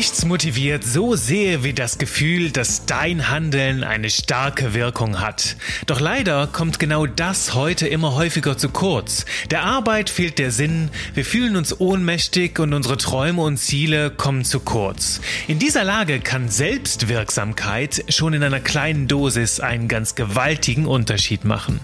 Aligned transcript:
Nichts 0.00 0.24
motiviert 0.24 0.82
so 0.82 1.14
sehr 1.14 1.62
wie 1.62 1.74
das 1.74 1.98
Gefühl, 1.98 2.50
dass 2.52 2.86
dein 2.86 3.28
Handeln 3.28 3.84
eine 3.84 4.08
starke 4.08 4.72
Wirkung 4.72 5.20
hat. 5.20 5.56
Doch 5.84 6.00
leider 6.00 6.46
kommt 6.46 6.78
genau 6.78 7.04
das 7.04 7.52
heute 7.52 7.86
immer 7.86 8.14
häufiger 8.14 8.56
zu 8.56 8.70
kurz. 8.70 9.26
Der 9.50 9.62
Arbeit 9.62 10.08
fehlt 10.08 10.38
der 10.38 10.52
Sinn, 10.52 10.88
wir 11.12 11.26
fühlen 11.26 11.54
uns 11.54 11.78
ohnmächtig 11.78 12.58
und 12.60 12.72
unsere 12.72 12.96
Träume 12.96 13.42
und 13.42 13.58
Ziele 13.58 14.10
kommen 14.10 14.46
zu 14.46 14.60
kurz. 14.60 15.20
In 15.48 15.58
dieser 15.58 15.84
Lage 15.84 16.20
kann 16.20 16.48
Selbstwirksamkeit 16.48 18.02
schon 18.08 18.32
in 18.32 18.42
einer 18.42 18.60
kleinen 18.60 19.06
Dosis 19.06 19.60
einen 19.60 19.86
ganz 19.86 20.14
gewaltigen 20.14 20.86
Unterschied 20.86 21.44
machen. 21.44 21.78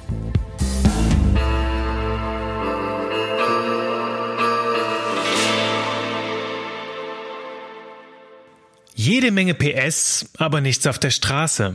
Jede 8.98 9.30
Menge 9.30 9.52
PS, 9.52 10.30
aber 10.38 10.62
nichts 10.62 10.86
auf 10.86 10.98
der 10.98 11.10
Straße. 11.10 11.74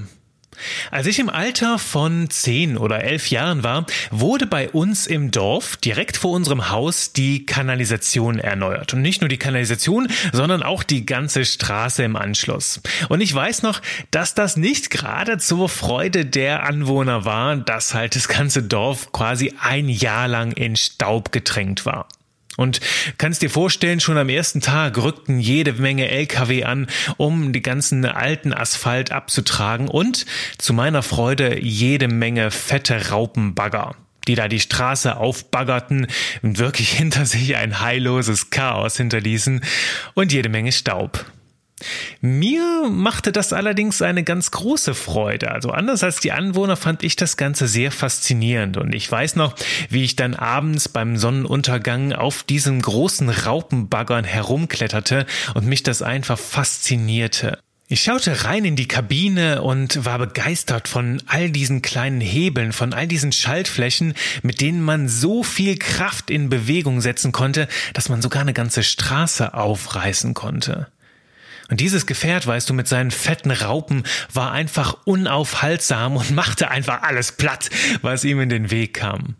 Als 0.90 1.06
ich 1.06 1.20
im 1.20 1.30
Alter 1.30 1.78
von 1.78 2.32
zehn 2.32 2.78
oder 2.78 3.04
elf 3.04 3.30
Jahren 3.30 3.62
war, 3.62 3.86
wurde 4.10 4.48
bei 4.48 4.72
uns 4.72 5.06
im 5.06 5.30
Dorf 5.30 5.78
direkt 5.78 6.18
vor 6.18 6.32
unserem 6.32 6.72
Haus 6.72 7.14
die 7.14 7.46
Kanalisation 7.46 8.40
erneuert. 8.40 8.96
Und 8.96 9.04
nicht 9.04 9.22
nur 9.22 9.30
die 9.30 9.38
Kanalisation, 9.38 10.08
sondern 10.34 10.64
auch 10.64 10.82
die 10.82 11.06
ganze 11.06 11.46
Straße 11.46 12.02
im 12.02 12.16
Anschluss. 12.16 12.82
Und 13.08 13.22
ich 13.22 13.34
weiß 13.34 13.62
noch, 13.62 13.84
dass 14.10 14.34
das 14.34 14.58
nicht 14.58 14.90
gerade 14.90 15.38
zur 15.38 15.70
Freude 15.70 16.26
der 16.26 16.64
Anwohner 16.64 17.24
war, 17.24 17.56
dass 17.56 17.94
halt 17.94 18.16
das 18.16 18.28
ganze 18.28 18.64
Dorf 18.64 19.12
quasi 19.12 19.54
ein 19.62 19.90
Jahr 19.90 20.28
lang 20.28 20.54
in 20.54 20.76
Staub 20.76 21.32
getränkt 21.32 21.86
war. 21.86 22.08
Und 22.58 22.82
kannst 23.18 23.42
dir 23.42 23.50
vorstellen, 23.50 24.00
schon 24.00 24.18
am 24.18 24.30
ersten 24.30 24.62
Tag 24.62 24.98
rückten 24.98 25.40
jede 25.40 25.74
Menge 25.74 26.10
LKW 26.10 26.66
an, 26.66 26.88
um 27.18 27.54
die 27.54 27.62
ganzen 27.62 28.06
alten 28.06 28.54
Asphalt 28.54 29.12
abzutragen 29.12 29.88
und 29.88 30.26
zu 30.58 30.74
meiner 30.74 31.02
Freude 31.02 31.60
jede 31.60 32.08
Menge 32.08 32.52
fette 32.52 33.10
Raupenbagger 33.10 33.96
die 34.28 34.36
da 34.36 34.48
die 34.48 34.60
Straße 34.60 35.18
aufbaggerten 35.18 36.08
und 36.44 36.60
wirklich 36.60 36.92
hinter 36.98 37.26
sich 37.26 37.56
ein 37.56 37.82
heilloses 37.82 38.52
Chaos 38.52 38.98
hinterließen 38.98 39.62
und 40.14 40.32
jede 40.32 40.50
Menge 40.50 40.72
Staub. 40.72 41.26
Mir 42.22 42.90
machte 42.90 43.32
das 43.32 43.54
allerdings 43.54 44.02
eine 44.02 44.24
ganz 44.24 44.52
große 44.52 44.94
Freude. 44.94 45.52
Also 45.52 45.72
anders 45.72 46.04
als 46.04 46.20
die 46.20 46.32
Anwohner 46.32 46.78
fand 46.78 47.04
ich 47.04 47.16
das 47.16 47.38
Ganze 47.38 47.68
sehr 47.68 47.92
faszinierend. 47.92 48.78
Und 48.78 48.94
ich 48.94 49.12
weiß 49.12 49.36
noch, 49.36 49.56
wie 49.90 50.04
ich 50.04 50.16
dann 50.16 50.36
abends 50.36 50.90
beim 50.90 51.18
Sonnenuntergang 51.18 52.14
auf 52.14 52.44
diesen 52.44 52.82
großen 52.82 53.30
Raupenbaggern 53.30 54.26
herumkletterte 54.26 55.26
und 55.54 55.66
mich 55.66 55.84
das 55.84 56.02
einfach 56.02 56.40
faszinierte. 56.40 57.60
Ich 57.92 58.04
schaute 58.04 58.46
rein 58.46 58.64
in 58.64 58.78
die 58.78 58.88
Kabine 58.88 59.62
und 59.64 60.06
war 60.06 60.18
begeistert 60.18 60.88
von 60.88 61.22
all 61.26 61.50
diesen 61.50 61.82
kleinen 61.82 62.22
Hebeln, 62.22 62.72
von 62.72 62.94
all 62.94 63.06
diesen 63.06 63.34
Schaltflächen, 63.34 64.14
mit 64.44 64.62
denen 64.62 64.82
man 64.82 65.10
so 65.10 65.44
viel 65.44 65.78
Kraft 65.78 66.32
in 66.32 66.48
Bewegung 66.48 67.02
setzen 67.02 67.34
konnte, 67.34 67.68
dass 67.94 68.08
man 68.08 68.22
sogar 68.22 68.44
eine 68.44 68.54
ganze 68.54 68.84
Straße 68.84 69.54
aufreißen 69.54 70.34
konnte. 70.34 70.88
Und 71.72 71.80
dieses 71.80 72.06
Gefährt, 72.06 72.46
weißt 72.46 72.70
du, 72.70 72.74
mit 72.74 72.90
seinen 72.90 73.12
fetten 73.12 73.50
Raupen 73.50 74.04
war 74.34 74.52
einfach 74.52 74.98
unaufhaltsam 75.06 76.18
und 76.18 76.30
machte 76.36 76.70
einfach 76.70 77.02
alles 77.02 77.32
platt, 77.32 77.70
was 78.02 78.26
ihm 78.26 78.42
in 78.42 78.50
den 78.50 78.70
Weg 78.72 78.94
kam. 78.96 79.36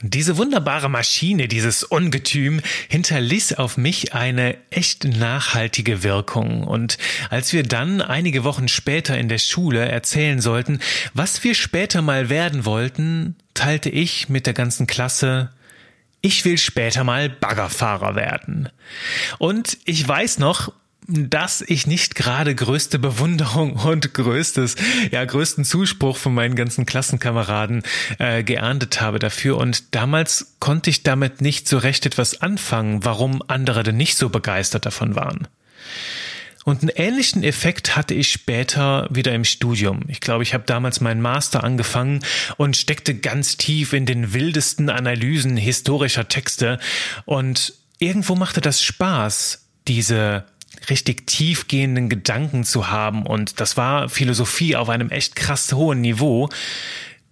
Und 0.00 0.14
diese 0.14 0.36
wunderbare 0.36 0.88
Maschine, 0.88 1.48
dieses 1.48 1.82
Ungetüm, 1.82 2.60
hinterließ 2.88 3.54
auf 3.54 3.76
mich 3.76 4.14
eine 4.14 4.56
echt 4.70 5.04
nachhaltige 5.04 6.04
Wirkung. 6.04 6.62
Und 6.62 6.98
als 7.30 7.52
wir 7.52 7.64
dann 7.64 8.00
einige 8.00 8.44
Wochen 8.44 8.68
später 8.68 9.18
in 9.18 9.28
der 9.28 9.38
Schule 9.38 9.84
erzählen 9.84 10.40
sollten, 10.40 10.78
was 11.14 11.42
wir 11.42 11.56
später 11.56 12.00
mal 12.00 12.28
werden 12.28 12.64
wollten, 12.64 13.34
teilte 13.54 13.90
ich 13.90 14.28
mit 14.28 14.46
der 14.46 14.54
ganzen 14.54 14.86
Klasse 14.86 15.50
ich 16.24 16.44
will 16.44 16.56
später 16.56 17.02
mal 17.02 17.28
Baggerfahrer 17.28 18.14
werden. 18.14 18.68
Und 19.38 19.76
ich 19.84 20.06
weiß 20.06 20.38
noch, 20.38 20.72
dass 21.08 21.62
ich 21.62 21.86
nicht 21.86 22.14
gerade 22.14 22.54
größte 22.54 22.98
Bewunderung 22.98 23.72
und 23.84 24.14
größtes, 24.14 24.76
ja, 25.10 25.24
größten 25.24 25.64
Zuspruch 25.64 26.16
von 26.16 26.34
meinen 26.34 26.54
ganzen 26.54 26.86
Klassenkameraden 26.86 27.82
äh, 28.18 28.42
geerntet 28.42 29.00
habe 29.00 29.18
dafür. 29.18 29.58
Und 29.58 29.94
damals 29.94 30.54
konnte 30.60 30.90
ich 30.90 31.02
damit 31.02 31.40
nicht 31.40 31.68
so 31.68 31.78
recht 31.78 32.06
etwas 32.06 32.40
anfangen, 32.40 33.04
warum 33.04 33.42
andere 33.48 33.82
denn 33.82 33.96
nicht 33.96 34.16
so 34.16 34.28
begeistert 34.28 34.86
davon 34.86 35.16
waren. 35.16 35.48
Und 36.64 36.82
einen 36.82 36.90
ähnlichen 36.94 37.42
Effekt 37.42 37.96
hatte 37.96 38.14
ich 38.14 38.30
später 38.30 39.08
wieder 39.10 39.34
im 39.34 39.44
Studium. 39.44 40.02
Ich 40.06 40.20
glaube, 40.20 40.44
ich 40.44 40.54
habe 40.54 40.62
damals 40.64 41.00
meinen 41.00 41.20
Master 41.20 41.64
angefangen 41.64 42.20
und 42.56 42.76
steckte 42.76 43.16
ganz 43.16 43.56
tief 43.56 43.92
in 43.92 44.06
den 44.06 44.32
wildesten 44.32 44.88
Analysen 44.88 45.56
historischer 45.56 46.28
Texte. 46.28 46.78
Und 47.24 47.74
irgendwo 47.98 48.36
machte 48.36 48.60
das 48.60 48.80
Spaß, 48.80 49.66
diese 49.88 50.44
richtig 50.90 51.26
tiefgehenden 51.26 52.08
Gedanken 52.08 52.64
zu 52.64 52.90
haben 52.90 53.26
und 53.26 53.60
das 53.60 53.76
war 53.76 54.08
Philosophie 54.08 54.76
auf 54.76 54.88
einem 54.88 55.10
echt 55.10 55.36
krass 55.36 55.72
hohen 55.72 56.00
Niveau. 56.00 56.48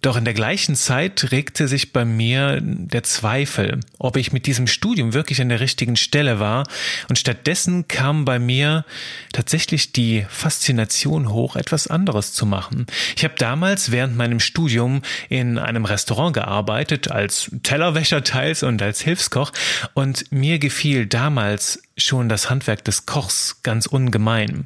Doch 0.01 0.17
in 0.17 0.25
der 0.25 0.33
gleichen 0.33 0.75
Zeit 0.75 1.31
regte 1.31 1.67
sich 1.67 1.93
bei 1.93 2.05
mir 2.05 2.59
der 2.61 3.03
Zweifel, 3.03 3.79
ob 3.99 4.17
ich 4.17 4.33
mit 4.33 4.47
diesem 4.47 4.65
Studium 4.65 5.13
wirklich 5.13 5.39
an 5.41 5.49
der 5.49 5.59
richtigen 5.59 5.95
Stelle 5.95 6.39
war. 6.39 6.65
Und 7.07 7.19
stattdessen 7.19 7.87
kam 7.87 8.25
bei 8.25 8.39
mir 8.39 8.83
tatsächlich 9.31 9.91
die 9.91 10.25
Faszination 10.27 11.29
hoch, 11.29 11.55
etwas 11.55 11.85
anderes 11.85 12.33
zu 12.33 12.47
machen. 12.47 12.87
Ich 13.15 13.23
habe 13.23 13.35
damals 13.37 13.91
während 13.91 14.17
meinem 14.17 14.39
Studium 14.39 15.03
in 15.29 15.59
einem 15.59 15.85
Restaurant 15.85 16.33
gearbeitet, 16.33 17.11
als 17.11 17.51
Tellerwäscher 17.61 18.23
teils 18.23 18.63
und 18.63 18.81
als 18.81 19.01
Hilfskoch. 19.01 19.51
Und 19.93 20.31
mir 20.31 20.57
gefiel 20.57 21.05
damals 21.05 21.83
schon 21.95 22.27
das 22.27 22.49
Handwerk 22.49 22.83
des 22.85 23.05
Kochs 23.05 23.61
ganz 23.61 23.85
ungemein. 23.85 24.65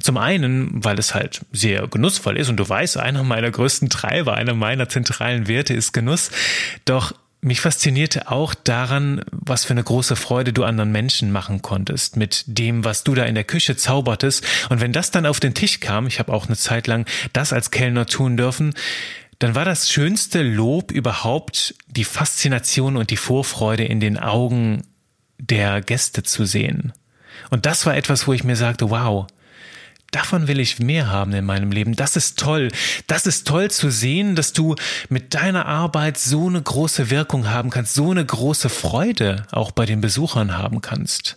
Zum 0.00 0.16
einen, 0.16 0.84
weil 0.84 0.98
es 0.98 1.14
halt 1.14 1.40
sehr 1.52 1.86
genussvoll 1.88 2.36
ist 2.36 2.48
und 2.48 2.56
du 2.56 2.68
weißt, 2.68 2.96
einer 2.96 3.22
meiner 3.22 3.50
größten 3.50 3.88
Treiber, 3.88 4.34
einer 4.34 4.54
meiner 4.54 4.88
zentralen 4.88 5.48
Werte 5.48 5.74
ist 5.74 5.92
Genuss. 5.92 6.30
Doch 6.84 7.14
mich 7.42 7.60
faszinierte 7.60 8.30
auch 8.30 8.54
daran, 8.54 9.22
was 9.30 9.64
für 9.64 9.72
eine 9.72 9.82
große 9.82 10.14
Freude 10.16 10.52
du 10.52 10.64
anderen 10.64 10.92
Menschen 10.92 11.32
machen 11.32 11.62
konntest 11.62 12.16
mit 12.16 12.44
dem, 12.46 12.84
was 12.84 13.02
du 13.02 13.14
da 13.14 13.24
in 13.24 13.34
der 13.34 13.44
Küche 13.44 13.76
zaubertest. 13.76 14.44
Und 14.68 14.80
wenn 14.80 14.92
das 14.92 15.10
dann 15.10 15.26
auf 15.26 15.40
den 15.40 15.54
Tisch 15.54 15.80
kam, 15.80 16.06
ich 16.06 16.18
habe 16.18 16.32
auch 16.32 16.46
eine 16.46 16.56
Zeit 16.56 16.86
lang 16.86 17.06
das 17.32 17.52
als 17.52 17.70
Kellner 17.70 18.06
tun 18.06 18.36
dürfen, 18.36 18.74
dann 19.38 19.54
war 19.54 19.64
das 19.64 19.88
schönste 19.88 20.42
Lob 20.42 20.92
überhaupt 20.92 21.74
die 21.86 22.04
Faszination 22.04 22.98
und 22.98 23.10
die 23.10 23.16
Vorfreude 23.16 23.84
in 23.84 23.98
den 23.98 24.18
Augen 24.18 24.82
der 25.38 25.80
Gäste 25.80 26.22
zu 26.22 26.44
sehen. 26.44 26.92
Und 27.48 27.64
das 27.64 27.86
war 27.86 27.96
etwas, 27.96 28.26
wo 28.26 28.34
ich 28.34 28.44
mir 28.44 28.56
sagte, 28.56 28.90
wow, 28.90 29.26
Davon 30.10 30.48
will 30.48 30.58
ich 30.58 30.80
mehr 30.80 31.08
haben 31.08 31.32
in 31.32 31.44
meinem 31.44 31.70
Leben. 31.70 31.94
Das 31.94 32.16
ist 32.16 32.38
toll. 32.38 32.68
Das 33.06 33.26
ist 33.26 33.46
toll 33.46 33.70
zu 33.70 33.90
sehen, 33.90 34.34
dass 34.34 34.52
du 34.52 34.74
mit 35.08 35.34
deiner 35.34 35.66
Arbeit 35.66 36.18
so 36.18 36.48
eine 36.48 36.60
große 36.60 37.10
Wirkung 37.10 37.48
haben 37.48 37.70
kannst, 37.70 37.94
so 37.94 38.10
eine 38.10 38.24
große 38.24 38.68
Freude 38.68 39.46
auch 39.52 39.70
bei 39.70 39.86
den 39.86 40.00
Besuchern 40.00 40.56
haben 40.56 40.80
kannst. 40.80 41.36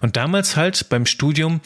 Und 0.00 0.16
damals 0.16 0.56
halt 0.56 0.88
beim 0.88 1.06
Studium 1.06 1.60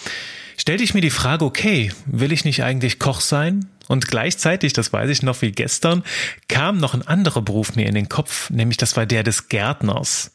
stellte 0.57 0.83
ich 0.83 0.95
mir 0.95 1.01
die 1.01 1.11
Frage, 1.11 1.45
okay, 1.45 1.93
will 2.07 2.33
ich 2.33 2.45
nicht 2.45 2.63
eigentlich 2.63 2.99
Koch 2.99 3.21
sein? 3.21 3.69
Und 3.87 4.07
gleichzeitig, 4.07 4.75
das 4.75 4.93
weiß 4.93 5.09
ich 5.09 5.23
noch 5.23 5.41
wie 5.41 5.51
gestern, 5.51 6.05
kam 6.47 6.79
noch 6.79 6.93
ein 6.93 7.07
anderer 7.07 7.41
Beruf 7.41 7.75
mir 7.75 7.87
in 7.87 7.95
den 7.95 8.11
Kopf, 8.11 8.51
nämlich 8.51 8.77
das 8.77 8.97
war 8.97 9.07
der 9.07 9.23
des 9.23 9.49
Gärtners. 9.49 10.33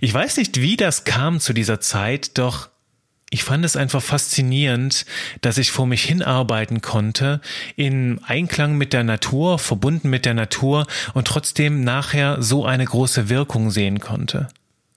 Ich 0.00 0.14
weiß 0.14 0.38
nicht, 0.38 0.60
wie 0.60 0.76
das 0.76 1.04
kam 1.04 1.38
zu 1.38 1.52
dieser 1.52 1.80
Zeit, 1.80 2.38
doch 2.38 2.70
ich 3.34 3.42
fand 3.42 3.64
es 3.64 3.74
einfach 3.74 4.00
faszinierend, 4.00 5.06
dass 5.40 5.58
ich 5.58 5.72
vor 5.72 5.88
mich 5.88 6.04
hinarbeiten 6.04 6.82
konnte, 6.82 7.40
in 7.74 8.20
Einklang 8.22 8.78
mit 8.78 8.92
der 8.92 9.02
Natur, 9.02 9.58
verbunden 9.58 10.08
mit 10.08 10.24
der 10.24 10.34
Natur 10.34 10.86
und 11.14 11.26
trotzdem 11.26 11.82
nachher 11.82 12.40
so 12.40 12.64
eine 12.64 12.84
große 12.84 13.28
Wirkung 13.28 13.72
sehen 13.72 13.98
konnte. 13.98 14.46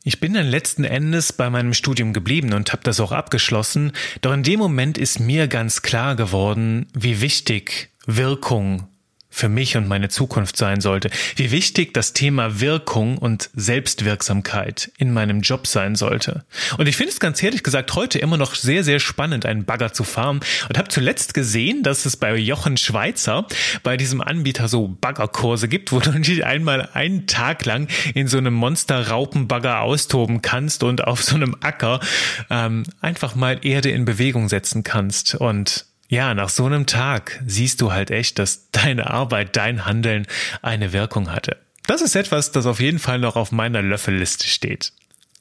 Ich 0.04 0.20
bin 0.20 0.36
dann 0.36 0.46
letzten 0.46 0.84
Endes 0.84 1.34
bei 1.34 1.50
meinem 1.50 1.74
Studium 1.74 2.14
geblieben 2.14 2.54
und 2.54 2.72
habe 2.74 2.84
das 2.84 3.00
auch 3.00 3.12
abgeschlossen, 3.12 3.92
doch 4.22 4.34
in 4.34 4.44
dem 4.44 4.60
Moment 4.60 5.00
ist 5.00 5.20
mir 5.20 5.48
ganz 5.48 5.82
klar 5.82 6.16
geworden, 6.16 6.86
wie 6.94 7.22
wichtig 7.22 7.90
Wirkung 8.06 8.88
für 9.30 9.50
mich 9.50 9.78
und 9.78 9.88
meine 9.88 10.10
Zukunft 10.10 10.58
sein 10.58 10.82
sollte, 10.82 11.10
wie 11.36 11.52
wichtig 11.52 11.94
das 11.94 12.14
Thema 12.14 12.60
Wirkung 12.60 13.18
und 13.18 13.50
Selbstwirksamkeit 13.54 14.92
in 14.98 15.14
meinem 15.14 15.42
Job 15.42 15.68
sein 15.68 15.96
sollte. 15.96 16.46
Und 16.78 16.88
ich 16.88 16.96
finde 16.96 17.12
es 17.12 17.20
ganz 17.20 17.42
ehrlich 17.44 17.64
gesagt 17.64 17.94
heute 17.96 18.20
immer 18.20 18.38
noch 18.38 18.56
sehr, 18.56 18.84
sehr 18.84 19.00
spannend, 19.00 19.46
einen 19.46 19.66
Bagger 19.66 19.94
zu 19.94 20.04
fahren 20.04 20.40
und 20.70 20.78
habe 20.78 20.88
zuletzt 20.88 21.34
gesehen, 21.34 21.84
dass 21.84 22.06
es 22.06 22.18
bei 22.18 22.36
Jochen 22.36 22.78
Schweizer, 22.78 23.46
bei 23.84 23.98
diesem 23.98 24.22
Anbieter 24.22 24.68
so 24.68 24.88
Baggerkurse 24.88 25.68
gibt, 25.68 25.92
wo 25.92 26.00
du 26.00 26.12
nicht 26.20 26.44
einmal 26.44 26.90
einen 26.94 27.28
Tag 27.28 27.66
lang 27.66 27.88
in 28.14 28.28
so 28.28 28.38
einem 28.38 28.54
Monster-Raupenbagger 28.54 29.82
austoben 29.82 30.42
kannst 30.42 30.84
und 30.84 31.04
auf 31.04 31.24
so 31.24 31.36
einem 31.36 31.56
Acker 31.62 32.00
ähm, 32.50 32.84
einfach 33.02 33.36
mal 33.36 33.60
Erde 33.62 33.90
in 33.90 34.06
Bewegung 34.06 34.50
setzen 34.50 34.84
kannst. 34.84 35.36
Und 35.36 35.87
ja, 36.10 36.34
nach 36.34 36.50
so 36.50 36.66
einem 36.66 36.86
Tag 36.86 37.42
siehst 37.46 37.82
du 37.82 37.92
halt 37.92 38.12
echt, 38.12 38.40
dass 38.40 38.72
deine 38.72 39.10
Arbeit, 39.10 39.56
dein 39.56 39.86
Handeln 39.86 40.26
eine 40.62 40.94
Wirkung 40.94 41.32
hatte. 41.32 41.58
Das 41.86 42.02
ist 42.02 42.16
etwas, 42.16 42.52
das 42.52 42.66
auf 42.66 42.80
jeden 42.80 43.00
Fall 43.00 43.20
noch 43.20 43.36
auf 43.36 43.52
meiner 43.52 43.82
Löffelliste 43.82 44.48
steht. 44.48 44.92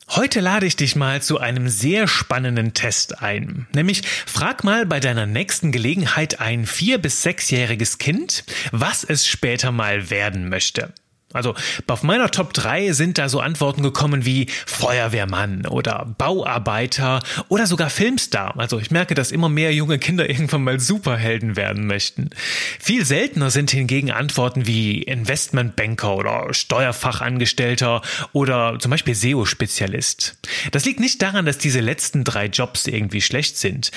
Heute 0.09 0.39
lade 0.39 0.67
ich 0.67 0.77
dich 0.77 0.95
mal 0.95 1.21
zu 1.21 1.41
einem 1.41 1.69
sehr 1.69 2.07
spannenden 2.07 2.75
Test 2.75 3.23
ein. 3.23 3.67
Nämlich 3.73 4.03
frag 4.07 4.63
mal 4.63 4.87
bei 4.87 5.01
deiner 5.01 5.27
nächsten 5.27 5.73
Gelegenheit 5.73 6.39
ein 6.41 6.65
vier- 6.65 6.99
bis 6.99 7.23
sechsjähriges 7.23 7.99
Kind, 7.99 8.45
was 8.71 9.03
es 9.03 9.27
später 9.27 9.73
mal 9.73 10.09
werden 10.09 10.49
möchte. 10.49 10.93
Also 11.33 11.55
auf 11.89 12.03
meiner 12.03 12.31
Top 12.31 12.53
3 12.53 12.93
sind 12.93 13.19
da 13.19 13.29
so 13.29 13.41
Antworten 13.41 13.83
gekommen 13.83 14.25
wie 14.25 14.47
Feuerwehrmann 14.65 15.67
oder 15.67 16.15
Bauarbeiter 16.17 17.21
oder 17.49 17.67
sogar 17.67 17.91
Filmstar. 17.91 18.59
Also 18.59 18.79
ich 18.79 18.93
merke, 18.93 19.15
dass 19.15 19.33
immer 19.33 19.49
mehr 19.49 19.75
junge 19.75 19.99
Kinder 19.99 20.31
irgendwann 20.31 20.63
mal 20.63 20.79
Superhelden 20.79 21.57
werden 21.57 21.87
möchten. 21.87 22.31
Viel 22.79 23.05
seltener 23.05 23.51
sind 23.51 23.73
hingegen 23.73 24.13
Antworten 24.13 24.67
wie 24.67 25.03
Investmentbanker 25.03 26.17
oder 26.17 26.55
Steuerfachangestellter 26.55 28.03
oder 28.33 28.79
zum 28.79 28.91
Beispiel 28.91 29.15
SEO-Spezialist. 29.15 30.39
Das 30.71 30.85
liegt 30.85 31.01
nicht 31.01 31.21
daran, 31.23 31.45
dass 31.45 31.59
diese 31.59 31.81
letzten 31.81 32.25
drei 32.25 32.47
Jobs 32.47 32.87
irgendwie 32.87 33.21
schlecht 33.21 33.57
sind. 33.59 33.91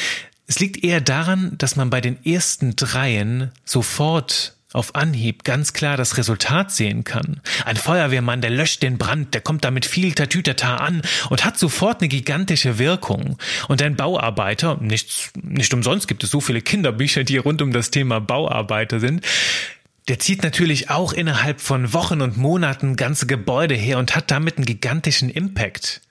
Es 0.47 0.59
liegt 0.59 0.83
eher 0.83 0.99
daran, 0.99 1.55
dass 1.59 1.75
man 1.75 1.91
bei 1.91 2.01
den 2.01 2.25
ersten 2.25 2.75
dreien 2.75 3.51
sofort 3.65 4.55
auf 4.71 4.93
Anhieb 4.93 5.43
ganz 5.43 5.73
klar 5.73 5.97
das 5.97 6.17
Resultat 6.17 6.71
sehen 6.71 7.03
kann. 7.03 7.41
Ein 7.65 7.75
Feuerwehrmann, 7.75 8.41
der 8.41 8.51
löscht 8.51 8.83
den 8.83 8.99
Brand, 8.99 9.33
der 9.33 9.41
kommt 9.41 9.65
damit 9.65 9.85
viel 9.85 10.13
Tatütata 10.13 10.77
an 10.77 11.01
und 11.29 11.43
hat 11.43 11.57
sofort 11.57 12.01
eine 12.01 12.07
gigantische 12.07 12.77
Wirkung. 12.77 13.37
Und 13.67 13.81
ein 13.81 13.95
Bauarbeiter, 13.95 14.77
nicht, 14.79 15.31
nicht 15.41 15.73
umsonst 15.73 16.07
gibt 16.07 16.23
es 16.23 16.29
so 16.29 16.39
viele 16.39 16.61
Kinderbücher, 16.61 17.23
die 17.23 17.37
rund 17.37 17.61
um 17.63 17.71
das 17.71 17.89
Thema 17.89 18.19
Bauarbeiter 18.19 18.99
sind, 18.99 19.25
der 20.07 20.19
zieht 20.19 20.43
natürlich 20.43 20.89
auch 20.89 21.13
innerhalb 21.13 21.61
von 21.61 21.93
Wochen 21.93 22.21
und 22.21 22.37
Monaten 22.37 22.95
ganze 22.95 23.27
Gebäude 23.27 23.75
her 23.75 23.97
und 23.97 24.15
hat 24.15 24.31
damit 24.31 24.57
einen 24.57 24.65
gigantischen 24.65 25.29
Impact. 25.29 26.01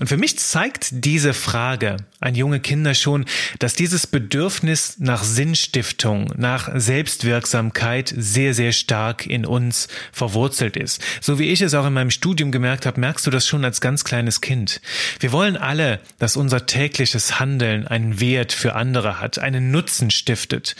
Und 0.00 0.08
für 0.08 0.16
mich 0.16 0.38
zeigt 0.38 0.88
diese 0.92 1.34
Frage 1.34 1.96
an 2.20 2.34
junge 2.34 2.60
Kinder 2.60 2.94
schon, 2.94 3.24
dass 3.58 3.74
dieses 3.74 4.06
Bedürfnis 4.06 4.96
nach 4.98 5.22
Sinnstiftung, 5.22 6.32
nach 6.36 6.70
Selbstwirksamkeit 6.74 8.12
sehr, 8.16 8.54
sehr 8.54 8.72
stark 8.72 9.26
in 9.26 9.46
uns 9.46 9.88
verwurzelt 10.12 10.76
ist. 10.76 11.02
So 11.20 11.38
wie 11.38 11.50
ich 11.50 11.60
es 11.60 11.74
auch 11.74 11.86
in 11.86 11.92
meinem 11.92 12.10
Studium 12.10 12.52
gemerkt 12.52 12.86
habe, 12.86 13.00
merkst 13.00 13.26
du 13.26 13.30
das 13.30 13.46
schon 13.46 13.64
als 13.64 13.80
ganz 13.80 14.04
kleines 14.04 14.40
Kind. 14.40 14.80
Wir 15.20 15.32
wollen 15.32 15.56
alle, 15.56 16.00
dass 16.18 16.36
unser 16.36 16.66
tägliches 16.66 17.38
Handeln 17.38 17.86
einen 17.86 18.20
Wert 18.20 18.52
für 18.52 18.74
andere 18.74 19.20
hat, 19.20 19.38
einen 19.38 19.70
Nutzen 19.70 20.10
stiftet. 20.10 20.76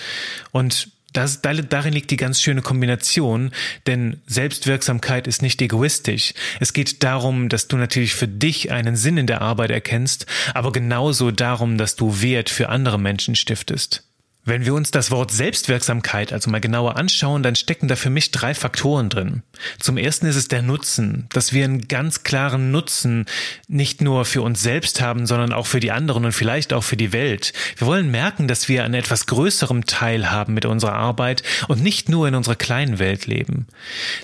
Und 0.52 0.95
das, 1.16 1.40
darin 1.42 1.92
liegt 1.92 2.10
die 2.10 2.16
ganz 2.16 2.40
schöne 2.40 2.62
Kombination, 2.62 3.50
denn 3.86 4.20
Selbstwirksamkeit 4.26 5.26
ist 5.26 5.42
nicht 5.42 5.60
egoistisch. 5.62 6.34
Es 6.60 6.72
geht 6.72 7.02
darum, 7.02 7.48
dass 7.48 7.68
du 7.68 7.76
natürlich 7.76 8.14
für 8.14 8.28
dich 8.28 8.70
einen 8.70 8.96
Sinn 8.96 9.16
in 9.16 9.26
der 9.26 9.42
Arbeit 9.42 9.70
erkennst, 9.70 10.26
aber 10.54 10.72
genauso 10.72 11.30
darum, 11.30 11.78
dass 11.78 11.96
du 11.96 12.20
Wert 12.22 12.50
für 12.50 12.68
andere 12.68 12.98
Menschen 12.98 13.34
stiftest. 13.34 14.04
Wenn 14.48 14.64
wir 14.64 14.74
uns 14.74 14.92
das 14.92 15.10
Wort 15.10 15.32
Selbstwirksamkeit 15.32 16.32
also 16.32 16.48
mal 16.50 16.60
genauer 16.60 16.96
anschauen, 16.96 17.42
dann 17.42 17.56
stecken 17.56 17.88
da 17.88 17.96
für 17.96 18.10
mich 18.10 18.30
drei 18.30 18.54
Faktoren 18.54 19.08
drin. 19.08 19.42
Zum 19.80 19.96
ersten 19.96 20.26
ist 20.26 20.36
es 20.36 20.46
der 20.46 20.62
Nutzen, 20.62 21.26
dass 21.30 21.52
wir 21.52 21.64
einen 21.64 21.88
ganz 21.88 22.22
klaren 22.22 22.70
Nutzen 22.70 23.26
nicht 23.66 24.02
nur 24.02 24.24
für 24.24 24.42
uns 24.42 24.62
selbst 24.62 25.00
haben, 25.00 25.26
sondern 25.26 25.52
auch 25.52 25.66
für 25.66 25.80
die 25.80 25.90
anderen 25.90 26.24
und 26.24 26.30
vielleicht 26.30 26.72
auch 26.72 26.84
für 26.84 26.96
die 26.96 27.12
Welt. 27.12 27.54
Wir 27.76 27.88
wollen 27.88 28.08
merken, 28.08 28.46
dass 28.46 28.68
wir 28.68 28.84
an 28.84 28.94
etwas 28.94 29.26
größerem 29.26 29.84
Teil 29.86 30.30
haben 30.30 30.54
mit 30.54 30.64
unserer 30.64 30.92
Arbeit 30.92 31.42
und 31.66 31.82
nicht 31.82 32.08
nur 32.08 32.28
in 32.28 32.36
unserer 32.36 32.54
kleinen 32.54 33.00
Welt 33.00 33.26
leben. 33.26 33.66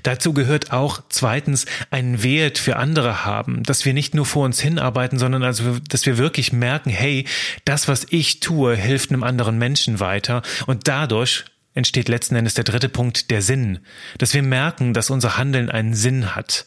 Dazu 0.05 0.35
gehört 0.35 0.71
auch 0.71 1.03
zweitens 1.09 1.67
einen 1.91 2.23
Wert 2.23 2.59
für 2.59 2.77
andere 2.77 3.25
haben, 3.25 3.65
dass 3.65 3.85
wir 3.85 3.93
nicht 3.93 4.15
nur 4.15 4.25
vor 4.25 4.45
uns 4.45 4.61
hinarbeiten, 4.61 5.19
sondern 5.19 5.43
also, 5.43 5.79
dass 5.89 6.07
wir 6.07 6.17
wirklich 6.17 6.53
merken, 6.53 6.91
hey, 6.91 7.25
das, 7.65 7.89
was 7.89 8.07
ich 8.11 8.39
tue, 8.39 8.77
hilft 8.77 9.11
einem 9.11 9.25
anderen 9.25 9.59
Menschen 9.59 9.99
weiter 9.99 10.12
weiter. 10.13 10.43
Und 10.67 10.89
dadurch 10.89 11.45
entsteht 11.75 12.09
letzten 12.09 12.37
Endes 12.37 12.55
der 12.55 12.65
dritte 12.65 12.89
Punkt, 12.89 13.31
der 13.31 13.41
Sinn, 13.41 13.79
dass 14.19 14.35
wir 14.35 14.43
merken, 14.43 14.93
dass 14.93 15.11
unser 15.11 15.39
Handeln 15.39 15.71
einen 15.71 15.95
Sinn 15.95 16.35
hat. 16.35 16.67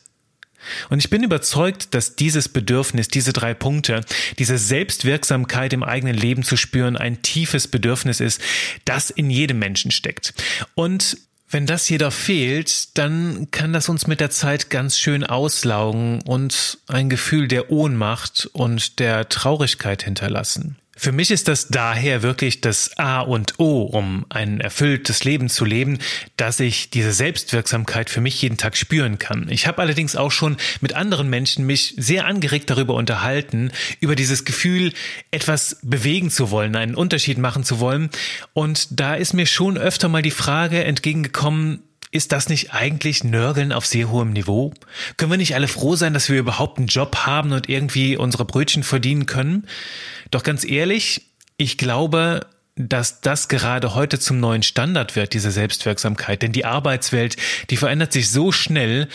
Und 0.90 0.98
ich 0.98 1.12
bin 1.12 1.22
überzeugt, 1.22 1.94
dass 1.94 2.16
dieses 2.16 2.50
Bedürfnis, 2.50 3.08
diese 3.08 3.34
drei 3.34 3.54
Punkte, 3.54 4.02
diese 4.40 4.58
Selbstwirksamkeit 4.58 5.74
im 5.74 5.84
eigenen 5.84 6.16
Leben 6.16 6.42
zu 6.42 6.58
spüren, 6.58 6.98
ein 6.98 7.22
tiefes 7.22 7.68
Bedürfnis 7.68 8.20
ist, 8.20 8.42
das 8.84 9.12
in 9.12 9.30
jedem 9.30 9.60
Menschen 9.60 9.92
steckt. 9.92 10.34
Und 10.74 11.18
wenn 11.48 11.68
das 11.68 11.88
jeder 11.88 12.10
fehlt, 12.10 12.98
dann 12.98 13.50
kann 13.52 13.74
das 13.74 13.90
uns 13.90 14.08
mit 14.08 14.20
der 14.20 14.32
Zeit 14.32 14.72
ganz 14.72 14.98
schön 14.98 15.24
auslaugen 15.24 16.24
und 16.24 16.80
ein 16.88 17.10
Gefühl 17.10 17.48
der 17.48 17.70
Ohnmacht 17.70 18.50
und 18.54 18.98
der 18.98 19.30
Traurigkeit 19.30 20.02
hinterlassen. 20.02 20.78
Für 20.98 21.12
mich 21.12 21.30
ist 21.30 21.50
das 21.50 21.68
daher 21.68 22.24
wirklich 22.24 22.62
das 22.62 22.98
A 22.98 23.20
und 23.20 23.60
O, 23.60 23.82
um 23.82 24.26
ein 24.30 24.62
erfülltes 24.62 25.26
Leben 25.26 25.50
zu 25.50 25.66
leben, 25.66 26.00
dass 26.38 26.60
ich 26.62 26.90
diese 26.90 27.12
Selbstwirksamkeit 27.12 28.10
für 28.10 28.22
mich 28.22 28.42
jeden 28.42 28.58
Tag 28.58 28.78
spüren 28.78 29.20
kann. 29.20 29.48
Ich 29.50 29.68
habe 29.68 29.82
allerdings 29.82 30.16
auch 30.16 30.32
schon 30.32 30.56
mit 30.80 30.94
anderen 30.94 31.30
Menschen 31.30 31.66
mich 31.66 31.96
sehr 31.98 32.26
angeregt 32.26 32.70
darüber 32.70 32.94
unterhalten, 32.94 33.72
über 34.00 34.16
dieses 34.16 34.46
Gefühl, 34.46 34.94
etwas 35.32 35.78
bewegen 35.82 36.32
zu 36.32 36.50
wollen, 36.50 36.76
einen 36.78 36.96
Unterschied 36.96 37.38
machen 37.38 37.66
zu 37.66 37.80
wollen. 37.82 38.10
Und 38.54 39.00
da 39.00 39.16
ist 39.16 39.34
mir 39.34 39.46
schon 39.46 39.78
öfter 39.78 40.08
mal 40.08 40.22
die 40.22 40.32
Frage 40.32 40.84
entgegengekommen, 40.84 41.84
ist 42.16 42.32
das 42.32 42.48
nicht 42.48 42.74
eigentlich 42.74 43.24
Nörgeln 43.26 43.74
auf 43.74 43.86
sehr 43.86 44.10
hohem 44.10 44.32
Niveau? 44.32 44.74
Können 45.18 45.32
wir 45.32 45.38
nicht 45.38 45.54
alle 45.54 45.68
froh 45.68 45.96
sein, 45.96 46.14
dass 46.14 46.30
wir 46.30 46.40
überhaupt 46.40 46.78
einen 46.78 46.88
Job 46.88 47.18
haben 47.26 47.52
und 47.52 47.68
irgendwie 47.68 48.16
unsere 48.16 48.46
Brötchen 48.46 48.84
verdienen 48.84 49.26
können? 49.26 49.68
Doch 50.32 50.44
ganz 50.44 50.64
ehrlich, 50.64 51.30
ich 51.58 51.78
glaube, 51.78 52.48
dass 52.78 53.20
das 53.20 53.50
gerade 53.50 53.96
heute 53.96 54.18
zum 54.18 54.40
neuen 54.40 54.64
Standard 54.64 55.16
wird, 55.16 55.34
diese 55.34 55.52
Selbstwirksamkeit. 55.52 56.42
Denn 56.42 56.54
die 56.54 56.66
Arbeitswelt, 56.66 57.36
die 57.70 57.78
verändert 57.78 58.14
sich 58.14 58.30
so 58.30 58.52
schnell, 58.52 59.10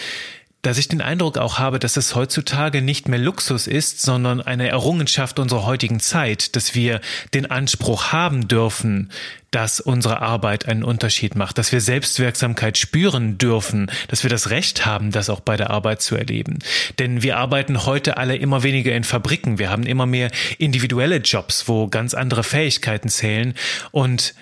dass 0.62 0.78
ich 0.78 0.88
den 0.88 1.00
Eindruck 1.00 1.38
auch 1.38 1.58
habe, 1.58 1.78
dass 1.78 1.96
es 1.96 2.14
heutzutage 2.14 2.82
nicht 2.82 3.08
mehr 3.08 3.18
Luxus 3.18 3.66
ist, 3.66 4.02
sondern 4.02 4.40
eine 4.40 4.68
Errungenschaft 4.68 5.38
unserer 5.38 5.64
heutigen 5.64 6.00
Zeit, 6.00 6.54
dass 6.56 6.74
wir 6.74 7.00
den 7.32 7.50
Anspruch 7.50 8.12
haben 8.12 8.46
dürfen, 8.46 9.10
dass 9.50 9.80
unsere 9.80 10.22
Arbeit 10.22 10.66
einen 10.66 10.84
Unterschied 10.84 11.34
macht, 11.34 11.58
dass 11.58 11.72
wir 11.72 11.80
Selbstwirksamkeit 11.80 12.78
spüren 12.78 13.38
dürfen, 13.38 13.90
dass 14.08 14.22
wir 14.22 14.30
das 14.30 14.50
Recht 14.50 14.86
haben, 14.86 15.10
das 15.10 15.30
auch 15.30 15.40
bei 15.40 15.56
der 15.56 15.70
Arbeit 15.70 16.02
zu 16.02 16.14
erleben. 16.14 16.60
Denn 16.98 17.22
wir 17.22 17.38
arbeiten 17.38 17.84
heute 17.86 18.16
alle 18.16 18.36
immer 18.36 18.62
weniger 18.62 18.94
in 18.94 19.04
Fabriken, 19.04 19.58
wir 19.58 19.70
haben 19.70 19.84
immer 19.84 20.06
mehr 20.06 20.30
individuelle 20.58 21.16
Jobs, 21.16 21.68
wo 21.68 21.88
ganz 21.88 22.14
andere 22.14 22.44
Fähigkeiten 22.44 23.08
zählen 23.08 23.54
und 23.90 24.34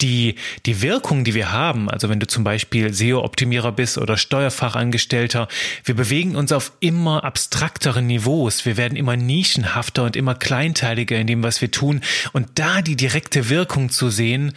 die, 0.00 0.36
die 0.66 0.82
Wirkung, 0.82 1.24
die 1.24 1.34
wir 1.34 1.50
haben, 1.50 1.90
also 1.90 2.08
wenn 2.08 2.20
du 2.20 2.26
zum 2.26 2.44
Beispiel 2.44 2.92
SEO-Optimierer 2.92 3.72
bist 3.72 3.98
oder 3.98 4.16
Steuerfachangestellter, 4.16 5.48
wir 5.84 5.96
bewegen 5.96 6.36
uns 6.36 6.52
auf 6.52 6.72
immer 6.80 7.24
abstrakteren 7.24 8.06
Niveaus. 8.06 8.64
Wir 8.66 8.76
werden 8.76 8.96
immer 8.96 9.16
nischenhafter 9.16 10.04
und 10.04 10.16
immer 10.16 10.34
kleinteiliger 10.34 11.16
in 11.16 11.26
dem, 11.26 11.42
was 11.42 11.60
wir 11.60 11.70
tun. 11.70 12.02
Und 12.32 12.58
da 12.58 12.82
die 12.82 12.96
direkte 12.96 13.48
Wirkung 13.48 13.90
zu 13.90 14.10
sehen, 14.10 14.52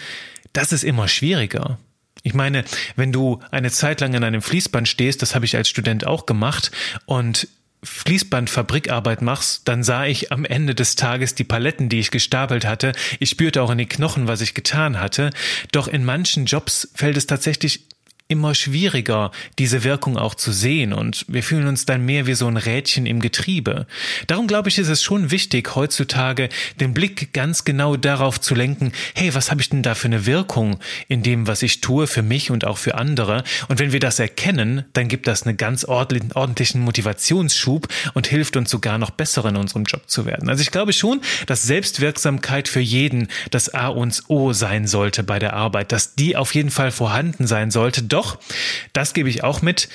das 0.53 0.71
ist 0.71 0.83
immer 0.83 1.07
schwieriger. 1.07 1.79
Ich 2.23 2.33
meine, 2.33 2.65
wenn 2.95 3.11
du 3.11 3.39
eine 3.51 3.71
Zeit 3.71 4.01
lang 4.01 4.13
in 4.13 4.23
einem 4.23 4.41
Fließband 4.41 4.87
stehst, 4.87 5.21
das 5.21 5.33
habe 5.33 5.45
ich 5.45 5.55
als 5.55 5.69
Student 5.69 6.05
auch 6.05 6.25
gemacht, 6.25 6.71
und 7.05 7.47
Fließbandfabrikarbeit 7.83 9.21
machst, 9.21 9.67
dann 9.67 9.83
sah 9.83 10.05
ich 10.05 10.31
am 10.31 10.45
Ende 10.45 10.73
des 10.73 10.95
Tages 10.95 11.35
die 11.35 11.43
Paletten, 11.43 11.89
die 11.89 11.99
ich 11.99 12.11
gestapelt 12.11 12.65
hatte. 12.65 12.93
Ich 13.19 13.29
spürte 13.29 13.61
auch 13.61 13.69
in 13.69 13.77
den 13.77 13.89
Knochen, 13.89 14.27
was 14.27 14.41
ich 14.41 14.53
getan 14.53 14.99
hatte. 14.99 15.29
Doch 15.71 15.87
in 15.87 16.03
manchen 16.03 16.45
Jobs 16.45 16.89
fällt 16.95 17.17
es 17.17 17.27
tatsächlich 17.27 17.86
immer 18.29 18.55
schwieriger, 18.55 19.31
diese 19.57 19.83
Wirkung 19.83 20.17
auch 20.17 20.35
zu 20.35 20.51
sehen 20.51 20.91
und 20.91 21.25
wir 21.29 21.43
fühlen 21.43 21.67
uns 21.67 21.85
dann 21.85 22.05
mehr 22.05 22.27
wie 22.27 22.33
so 22.33 22.47
ein 22.47 22.57
Rädchen 22.57 23.05
im 23.05 23.21
Getriebe. 23.21 23.87
Darum 24.27 24.47
glaube 24.47 24.67
ich, 24.67 24.77
ist 24.77 24.89
es 24.89 25.01
schon 25.01 25.31
wichtig, 25.31 25.75
heutzutage 25.75 26.49
den 26.79 26.93
Blick 26.93 27.33
ganz 27.33 27.63
genau 27.63 27.95
darauf 27.95 28.41
zu 28.41 28.53
lenken, 28.53 28.91
hey, 29.15 29.33
was 29.33 29.49
habe 29.49 29.61
ich 29.61 29.69
denn 29.69 29.81
da 29.81 29.95
für 29.95 30.07
eine 30.07 30.25
Wirkung 30.25 30.79
in 31.07 31.23
dem, 31.23 31.47
was 31.47 31.61
ich 31.61 31.79
tue, 31.79 32.05
für 32.05 32.21
mich 32.21 32.51
und 32.51 32.65
auch 32.65 32.77
für 32.77 32.95
andere? 32.95 33.43
Und 33.69 33.79
wenn 33.79 33.93
wir 33.93 34.01
das 34.01 34.19
erkennen, 34.19 34.83
dann 34.91 35.07
gibt 35.07 35.27
das 35.27 35.43
einen 35.43 35.55
ganz 35.55 35.85
ordentlichen 35.85 36.81
Motivationsschub 36.81 37.87
und 38.13 38.27
hilft 38.27 38.57
uns 38.57 38.69
sogar 38.69 38.97
noch 38.97 39.11
besser 39.11 39.45
in 39.45 39.55
unserem 39.55 39.83
Job 39.83 40.01
zu 40.07 40.25
werden. 40.25 40.49
Also 40.49 40.61
ich 40.61 40.71
glaube 40.71 40.91
schon, 40.91 41.21
dass 41.45 41.63
Selbstwirksamkeit 41.63 42.67
für 42.67 42.81
jeden 42.81 43.29
das 43.51 43.73
A 43.73 43.87
und 43.87 44.21
O 44.27 44.51
sein 44.51 44.85
sollte 44.85 45.23
bei 45.23 45.39
der 45.39 45.53
Arbeit, 45.53 45.93
dass 45.93 46.15
die 46.15 46.35
auf 46.35 46.53
jeden 46.55 46.71
Fall 46.71 46.91
vorhanden 46.91 47.47
sein 47.47 47.71
sollte, 47.71 48.03
doch, 48.17 48.39
das 48.93 49.13
gebe 49.13 49.29
ich 49.29 49.43
auch 49.43 49.61
mit, 49.61 49.89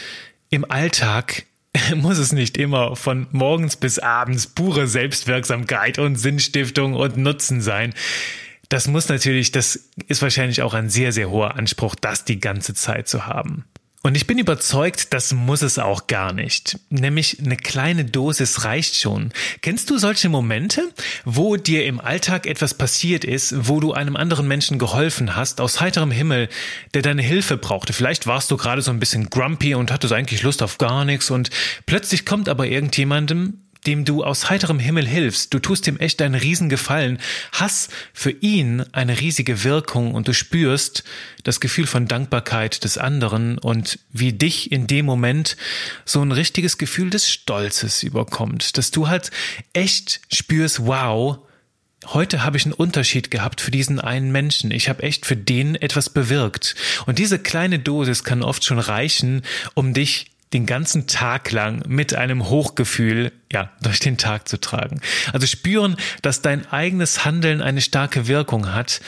im 0.50 0.70
Alltag 0.70 1.44
muss 1.96 2.18
es 2.18 2.32
nicht 2.32 2.56
immer 2.56 2.96
von 2.96 3.26
morgens 3.32 3.76
bis 3.76 3.98
abends 3.98 4.46
pure 4.46 4.86
Selbstwirksamkeit 4.86 5.98
und 5.98 6.16
Sinnstiftung 6.16 6.94
und 6.94 7.16
Nutzen 7.16 7.60
sein. 7.60 7.94
Das 8.68 8.88
muss 8.88 9.08
natürlich, 9.08 9.52
das 9.52 9.88
ist 10.08 10.22
wahrscheinlich 10.22 10.62
auch 10.62 10.74
ein 10.74 10.88
sehr, 10.88 11.12
sehr 11.12 11.30
hoher 11.30 11.56
Anspruch, 11.56 11.94
das 11.94 12.24
die 12.24 12.40
ganze 12.40 12.74
Zeit 12.74 13.08
zu 13.08 13.26
haben. 13.26 13.64
Und 14.04 14.16
ich 14.16 14.26
bin 14.26 14.38
überzeugt, 14.38 15.12
das 15.12 15.32
muss 15.32 15.62
es 15.62 15.78
auch 15.78 16.08
gar 16.08 16.32
nicht. 16.32 16.76
Nämlich 16.90 17.38
eine 17.38 17.56
kleine 17.56 18.04
Dosis 18.04 18.64
reicht 18.64 18.96
schon. 18.96 19.32
Kennst 19.60 19.90
du 19.90 19.98
solche 19.98 20.28
Momente, 20.28 20.92
wo 21.24 21.56
dir 21.56 21.86
im 21.86 22.00
Alltag 22.00 22.46
etwas 22.46 22.74
passiert 22.74 23.24
ist, 23.24 23.68
wo 23.68 23.78
du 23.78 23.92
einem 23.92 24.16
anderen 24.16 24.48
Menschen 24.48 24.80
geholfen 24.80 25.36
hast, 25.36 25.60
aus 25.60 25.80
heiterem 25.80 26.10
Himmel, 26.10 26.48
der 26.94 27.02
deine 27.02 27.22
Hilfe 27.22 27.56
brauchte? 27.56 27.92
Vielleicht 27.92 28.26
warst 28.26 28.50
du 28.50 28.56
gerade 28.56 28.82
so 28.82 28.90
ein 28.90 28.98
bisschen 28.98 29.30
grumpy 29.30 29.76
und 29.76 29.92
hattest 29.92 30.12
eigentlich 30.12 30.42
Lust 30.42 30.64
auf 30.64 30.78
gar 30.78 31.04
nichts 31.04 31.30
und 31.30 31.50
plötzlich 31.86 32.26
kommt 32.26 32.48
aber 32.48 32.66
irgendjemandem 32.66 33.58
dem 33.86 34.04
du 34.04 34.24
aus 34.24 34.48
heiterem 34.48 34.78
Himmel 34.78 35.06
hilfst. 35.06 35.52
Du 35.52 35.58
tust 35.58 35.86
ihm 35.86 35.96
echt 35.96 36.22
einen 36.22 36.34
Riesengefallen, 36.34 37.18
hast 37.52 37.90
für 38.12 38.30
ihn 38.30 38.84
eine 38.92 39.20
riesige 39.20 39.64
Wirkung 39.64 40.14
und 40.14 40.28
du 40.28 40.34
spürst 40.34 41.04
das 41.42 41.60
Gefühl 41.60 41.86
von 41.86 42.06
Dankbarkeit 42.06 42.84
des 42.84 42.98
anderen 42.98 43.58
und 43.58 43.98
wie 44.10 44.32
dich 44.32 44.70
in 44.70 44.86
dem 44.86 45.06
Moment 45.06 45.56
so 46.04 46.22
ein 46.22 46.32
richtiges 46.32 46.78
Gefühl 46.78 47.10
des 47.10 47.30
Stolzes 47.30 48.02
überkommt, 48.02 48.78
dass 48.78 48.90
du 48.90 49.08
halt 49.08 49.30
echt 49.72 50.20
spürst, 50.30 50.86
wow, 50.86 51.38
Heute 52.08 52.42
habe 52.42 52.56
ich 52.56 52.64
einen 52.64 52.72
Unterschied 52.72 53.30
gehabt 53.30 53.60
für 53.60 53.70
diesen 53.70 54.00
einen 54.00 54.32
Menschen. 54.32 54.72
Ich 54.72 54.88
habe 54.88 55.04
echt 55.04 55.24
für 55.24 55.36
den 55.36 55.76
etwas 55.76 56.10
bewirkt. 56.10 56.74
Und 57.06 57.20
diese 57.20 57.38
kleine 57.38 57.78
Dosis 57.78 58.24
kann 58.24 58.42
oft 58.42 58.64
schon 58.64 58.80
reichen, 58.80 59.42
um 59.74 59.94
dich 59.94 60.31
den 60.52 60.66
ganzen 60.66 61.06
Tag 61.06 61.50
lang 61.50 61.82
mit 61.86 62.14
einem 62.14 62.48
Hochgefühl, 62.48 63.32
ja, 63.50 63.70
durch 63.82 64.00
den 64.00 64.18
Tag 64.18 64.48
zu 64.48 64.60
tragen. 64.60 65.00
Also 65.32 65.46
spüren, 65.46 65.96
dass 66.20 66.42
dein 66.42 66.70
eigenes 66.70 67.24
Handeln 67.24 67.62
eine 67.62 67.80
starke 67.80 68.26
Wirkung 68.28 68.74
hat, 68.74 69.00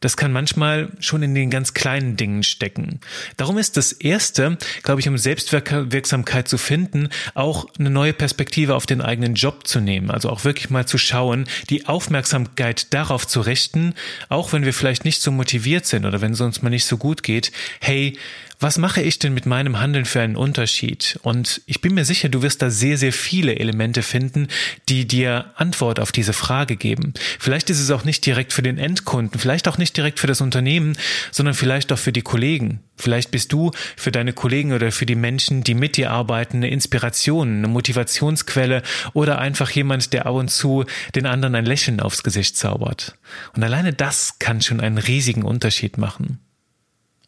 das 0.00 0.16
kann 0.16 0.32
manchmal 0.32 0.90
schon 1.00 1.22
in 1.22 1.34
den 1.34 1.50
ganz 1.50 1.74
kleinen 1.74 2.16
Dingen 2.16 2.42
stecken. 2.42 3.00
Darum 3.36 3.58
ist 3.58 3.76
das 3.76 3.92
Erste, 3.92 4.58
glaube 4.82 5.00
ich, 5.00 5.08
um 5.08 5.18
Selbstwirksamkeit 5.18 6.48
zu 6.48 6.58
finden, 6.58 7.08
auch 7.34 7.66
eine 7.78 7.90
neue 7.90 8.12
Perspektive 8.12 8.74
auf 8.74 8.86
den 8.86 9.00
eigenen 9.00 9.34
Job 9.34 9.66
zu 9.66 9.80
nehmen. 9.80 10.10
Also 10.10 10.30
auch 10.30 10.44
wirklich 10.44 10.70
mal 10.70 10.86
zu 10.86 10.98
schauen, 10.98 11.46
die 11.70 11.86
Aufmerksamkeit 11.86 12.92
darauf 12.94 13.26
zu 13.26 13.40
richten, 13.40 13.94
auch 14.28 14.52
wenn 14.52 14.64
wir 14.64 14.72
vielleicht 14.72 15.04
nicht 15.04 15.20
so 15.20 15.30
motiviert 15.30 15.86
sind 15.86 16.04
oder 16.04 16.20
wenn 16.20 16.32
es 16.32 16.40
uns 16.40 16.62
mal 16.62 16.70
nicht 16.70 16.86
so 16.86 16.96
gut 16.96 17.22
geht. 17.22 17.52
Hey, 17.80 18.16
was 18.60 18.76
mache 18.76 19.02
ich 19.02 19.20
denn 19.20 19.34
mit 19.34 19.46
meinem 19.46 19.78
Handeln 19.78 20.04
für 20.04 20.20
einen 20.20 20.34
Unterschied? 20.34 21.18
Und 21.22 21.60
ich 21.66 21.80
bin 21.80 21.94
mir 21.94 22.04
sicher, 22.04 22.28
du 22.28 22.42
wirst 22.42 22.60
da 22.60 22.70
sehr, 22.70 22.98
sehr 22.98 23.12
viele 23.12 23.56
Elemente 23.56 24.02
finden, 24.02 24.48
die 24.88 25.06
dir 25.06 25.52
Antwort 25.54 26.00
auf 26.00 26.10
diese 26.10 26.32
Frage 26.32 26.76
geben. 26.76 27.14
Vielleicht 27.38 27.70
ist 27.70 27.78
es 27.78 27.92
auch 27.92 28.04
nicht 28.04 28.26
direkt 28.26 28.52
für 28.52 28.62
den 28.62 28.78
Endkunden, 28.78 29.38
vielleicht 29.38 29.68
auch 29.68 29.78
nicht 29.78 29.87
direkt 29.96 30.20
für 30.20 30.26
das 30.26 30.40
Unternehmen, 30.40 30.96
sondern 31.30 31.54
vielleicht 31.54 31.92
auch 31.92 31.98
für 31.98 32.12
die 32.12 32.22
Kollegen. 32.22 32.80
Vielleicht 32.96 33.30
bist 33.30 33.52
du 33.52 33.70
für 33.96 34.10
deine 34.10 34.32
Kollegen 34.32 34.72
oder 34.72 34.90
für 34.90 35.06
die 35.06 35.14
Menschen, 35.14 35.62
die 35.62 35.74
mit 35.74 35.96
dir 35.96 36.10
arbeiten, 36.10 36.58
eine 36.58 36.70
Inspiration, 36.70 37.58
eine 37.58 37.68
Motivationsquelle 37.68 38.82
oder 39.12 39.38
einfach 39.38 39.70
jemand, 39.70 40.12
der 40.12 40.26
ab 40.26 40.34
und 40.34 40.50
zu 40.50 40.84
den 41.14 41.26
anderen 41.26 41.54
ein 41.54 41.66
Lächeln 41.66 42.00
aufs 42.00 42.22
Gesicht 42.22 42.56
zaubert. 42.56 43.16
Und 43.54 43.62
alleine 43.62 43.92
das 43.92 44.38
kann 44.38 44.60
schon 44.60 44.80
einen 44.80 44.98
riesigen 44.98 45.44
Unterschied 45.44 45.98
machen. 45.98 46.40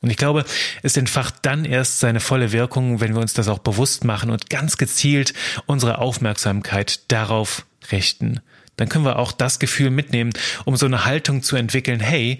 Und 0.02 0.10
ich 0.10 0.16
glaube, 0.16 0.44
es 0.82 0.96
entfacht 0.96 1.34
dann 1.42 1.64
erst 1.64 2.00
seine 2.00 2.20
volle 2.20 2.52
Wirkung, 2.52 3.00
wenn 3.00 3.14
wir 3.14 3.20
uns 3.20 3.34
das 3.34 3.48
auch 3.48 3.58
bewusst 3.58 4.04
machen 4.04 4.30
und 4.30 4.48
ganz 4.48 4.76
gezielt 4.78 5.34
unsere 5.66 5.98
Aufmerksamkeit 5.98 7.12
darauf 7.12 7.66
richten. 7.92 8.40
Dann 8.80 8.88
können 8.88 9.04
wir 9.04 9.18
auch 9.18 9.32
das 9.32 9.58
Gefühl 9.58 9.90
mitnehmen, 9.90 10.32
um 10.64 10.74
so 10.74 10.86
eine 10.86 11.04
Haltung 11.04 11.42
zu 11.42 11.54
entwickeln, 11.54 12.00
hey, 12.00 12.38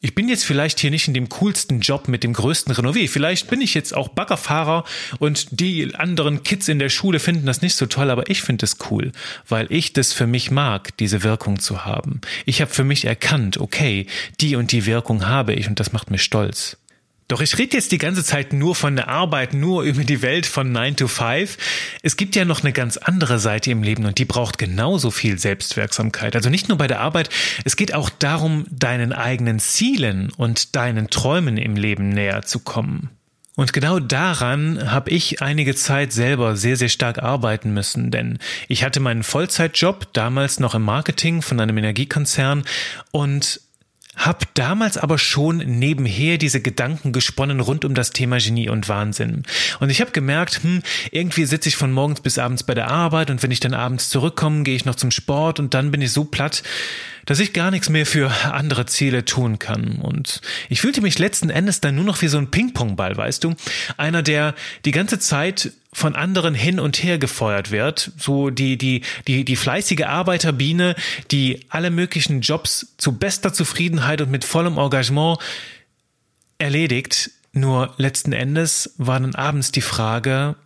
ich 0.00 0.14
bin 0.14 0.28
jetzt 0.28 0.44
vielleicht 0.44 0.78
hier 0.80 0.90
nicht 0.90 1.08
in 1.08 1.14
dem 1.14 1.28
coolsten 1.28 1.80
Job 1.80 2.08
mit 2.08 2.22
dem 2.22 2.32
größten 2.32 2.72
Renové. 2.74 3.08
Vielleicht 3.08 3.48
bin 3.48 3.60
ich 3.60 3.74
jetzt 3.74 3.94
auch 3.94 4.08
Baggerfahrer 4.08 4.84
und 5.18 5.60
die 5.60 5.94
anderen 5.94 6.42
Kids 6.42 6.68
in 6.68 6.78
der 6.78 6.88
Schule 6.88 7.18
finden 7.18 7.46
das 7.46 7.60
nicht 7.60 7.74
so 7.74 7.86
toll, 7.86 8.10
aber 8.10 8.30
ich 8.30 8.42
finde 8.42 8.64
es 8.64 8.76
cool, 8.90 9.12
weil 9.48 9.66
ich 9.70 9.92
das 9.92 10.12
für 10.12 10.26
mich 10.26 10.50
mag, 10.50 10.96
diese 10.98 11.22
Wirkung 11.22 11.58
zu 11.58 11.84
haben. 11.84 12.20
Ich 12.44 12.60
habe 12.60 12.72
für 12.72 12.84
mich 12.84 13.04
erkannt, 13.04 13.58
okay, 13.58 14.06
die 14.40 14.56
und 14.56 14.72
die 14.72 14.86
Wirkung 14.86 15.26
habe 15.26 15.54
ich 15.54 15.68
und 15.68 15.78
das 15.80 15.92
macht 15.92 16.10
mich 16.10 16.22
stolz. 16.22 16.78
Doch 17.28 17.40
ich 17.40 17.58
rede 17.58 17.76
jetzt 17.76 17.90
die 17.90 17.98
ganze 17.98 18.22
Zeit 18.22 18.52
nur 18.52 18.76
von 18.76 18.94
der 18.94 19.08
Arbeit, 19.08 19.52
nur 19.52 19.82
über 19.82 20.04
die 20.04 20.22
Welt 20.22 20.46
von 20.46 20.70
9 20.70 20.96
to 20.96 21.08
5. 21.08 21.58
Es 22.02 22.16
gibt 22.16 22.36
ja 22.36 22.44
noch 22.44 22.62
eine 22.62 22.72
ganz 22.72 22.96
andere 22.98 23.40
Seite 23.40 23.72
im 23.72 23.82
Leben 23.82 24.04
und 24.04 24.18
die 24.18 24.24
braucht 24.24 24.58
genauso 24.58 25.10
viel 25.10 25.36
Selbstwirksamkeit. 25.36 26.36
Also 26.36 26.50
nicht 26.50 26.68
nur 26.68 26.78
bei 26.78 26.86
der 26.86 27.00
Arbeit, 27.00 27.28
es 27.64 27.74
geht 27.74 27.94
auch 27.94 28.10
darum, 28.10 28.66
deinen 28.70 29.12
eigenen 29.12 29.58
Zielen 29.58 30.30
und 30.36 30.76
deinen 30.76 31.10
Träumen 31.10 31.56
im 31.56 31.74
Leben 31.74 32.10
näher 32.10 32.42
zu 32.42 32.60
kommen. 32.60 33.10
Und 33.56 33.72
genau 33.72 33.98
daran 33.98 34.92
habe 34.92 35.10
ich 35.10 35.40
einige 35.40 35.74
Zeit 35.74 36.12
selber 36.12 36.56
sehr, 36.56 36.76
sehr 36.76 36.90
stark 36.90 37.22
arbeiten 37.22 37.72
müssen, 37.72 38.10
denn 38.10 38.38
ich 38.68 38.84
hatte 38.84 39.00
meinen 39.00 39.22
Vollzeitjob 39.22 40.12
damals 40.12 40.60
noch 40.60 40.74
im 40.74 40.82
Marketing 40.82 41.40
von 41.40 41.58
einem 41.58 41.78
Energiekonzern 41.78 42.64
und 43.12 43.62
hab 44.16 44.54
damals 44.54 44.96
aber 44.96 45.18
schon 45.18 45.58
nebenher 45.58 46.38
diese 46.38 46.60
Gedanken 46.60 47.12
gesponnen 47.12 47.60
rund 47.60 47.84
um 47.84 47.94
das 47.94 48.10
Thema 48.10 48.38
Genie 48.38 48.68
und 48.70 48.88
Wahnsinn. 48.88 49.42
Und 49.78 49.90
ich 49.90 50.00
habe 50.00 50.10
gemerkt, 50.10 50.62
hm, 50.62 50.82
irgendwie 51.10 51.44
sitze 51.44 51.68
ich 51.68 51.76
von 51.76 51.92
morgens 51.92 52.22
bis 52.22 52.38
abends 52.38 52.62
bei 52.62 52.74
der 52.74 52.88
Arbeit 52.88 53.30
und 53.30 53.42
wenn 53.42 53.50
ich 53.50 53.60
dann 53.60 53.74
abends 53.74 54.08
zurückkomme, 54.08 54.62
gehe 54.62 54.74
ich 54.74 54.86
noch 54.86 54.94
zum 54.94 55.10
Sport 55.10 55.60
und 55.60 55.74
dann 55.74 55.90
bin 55.90 56.00
ich 56.00 56.12
so 56.12 56.24
platt, 56.24 56.62
dass 57.26 57.40
ich 57.40 57.52
gar 57.52 57.70
nichts 57.70 57.88
mehr 57.88 58.06
für 58.06 58.30
andere 58.52 58.86
Ziele 58.86 59.24
tun 59.24 59.58
kann. 59.58 59.96
Und 59.96 60.40
ich 60.68 60.80
fühlte 60.80 61.02
mich 61.02 61.18
letzten 61.18 61.50
Endes 61.50 61.80
dann 61.80 61.96
nur 61.96 62.04
noch 62.04 62.22
wie 62.22 62.28
so 62.28 62.38
ein 62.38 62.50
Ping-Pong-Ball, 62.50 63.16
weißt 63.16 63.44
du? 63.44 63.54
Einer, 63.96 64.22
der 64.22 64.54
die 64.84 64.92
ganze 64.92 65.18
Zeit 65.18 65.72
von 65.92 66.14
anderen 66.14 66.54
hin 66.54 66.78
und 66.78 67.02
her 67.02 67.18
gefeuert 67.18 67.70
wird, 67.70 68.12
so 68.18 68.50
die 68.50 68.76
die 68.76 69.02
die 69.26 69.44
die 69.44 69.56
fleißige 69.56 70.02
Arbeiterbiene, 70.02 70.94
die 71.30 71.60
alle 71.68 71.90
möglichen 71.90 72.42
Jobs 72.42 72.94
zu 72.98 73.12
bester 73.12 73.52
Zufriedenheit 73.52 74.20
und 74.20 74.30
mit 74.30 74.44
vollem 74.44 74.78
Engagement 74.78 75.38
erledigt. 76.58 77.30
Nur 77.52 77.94
letzten 77.96 78.32
Endes 78.32 78.94
war 78.98 79.18
dann 79.18 79.34
abends 79.34 79.72
die 79.72 79.80
Frage, 79.80 80.56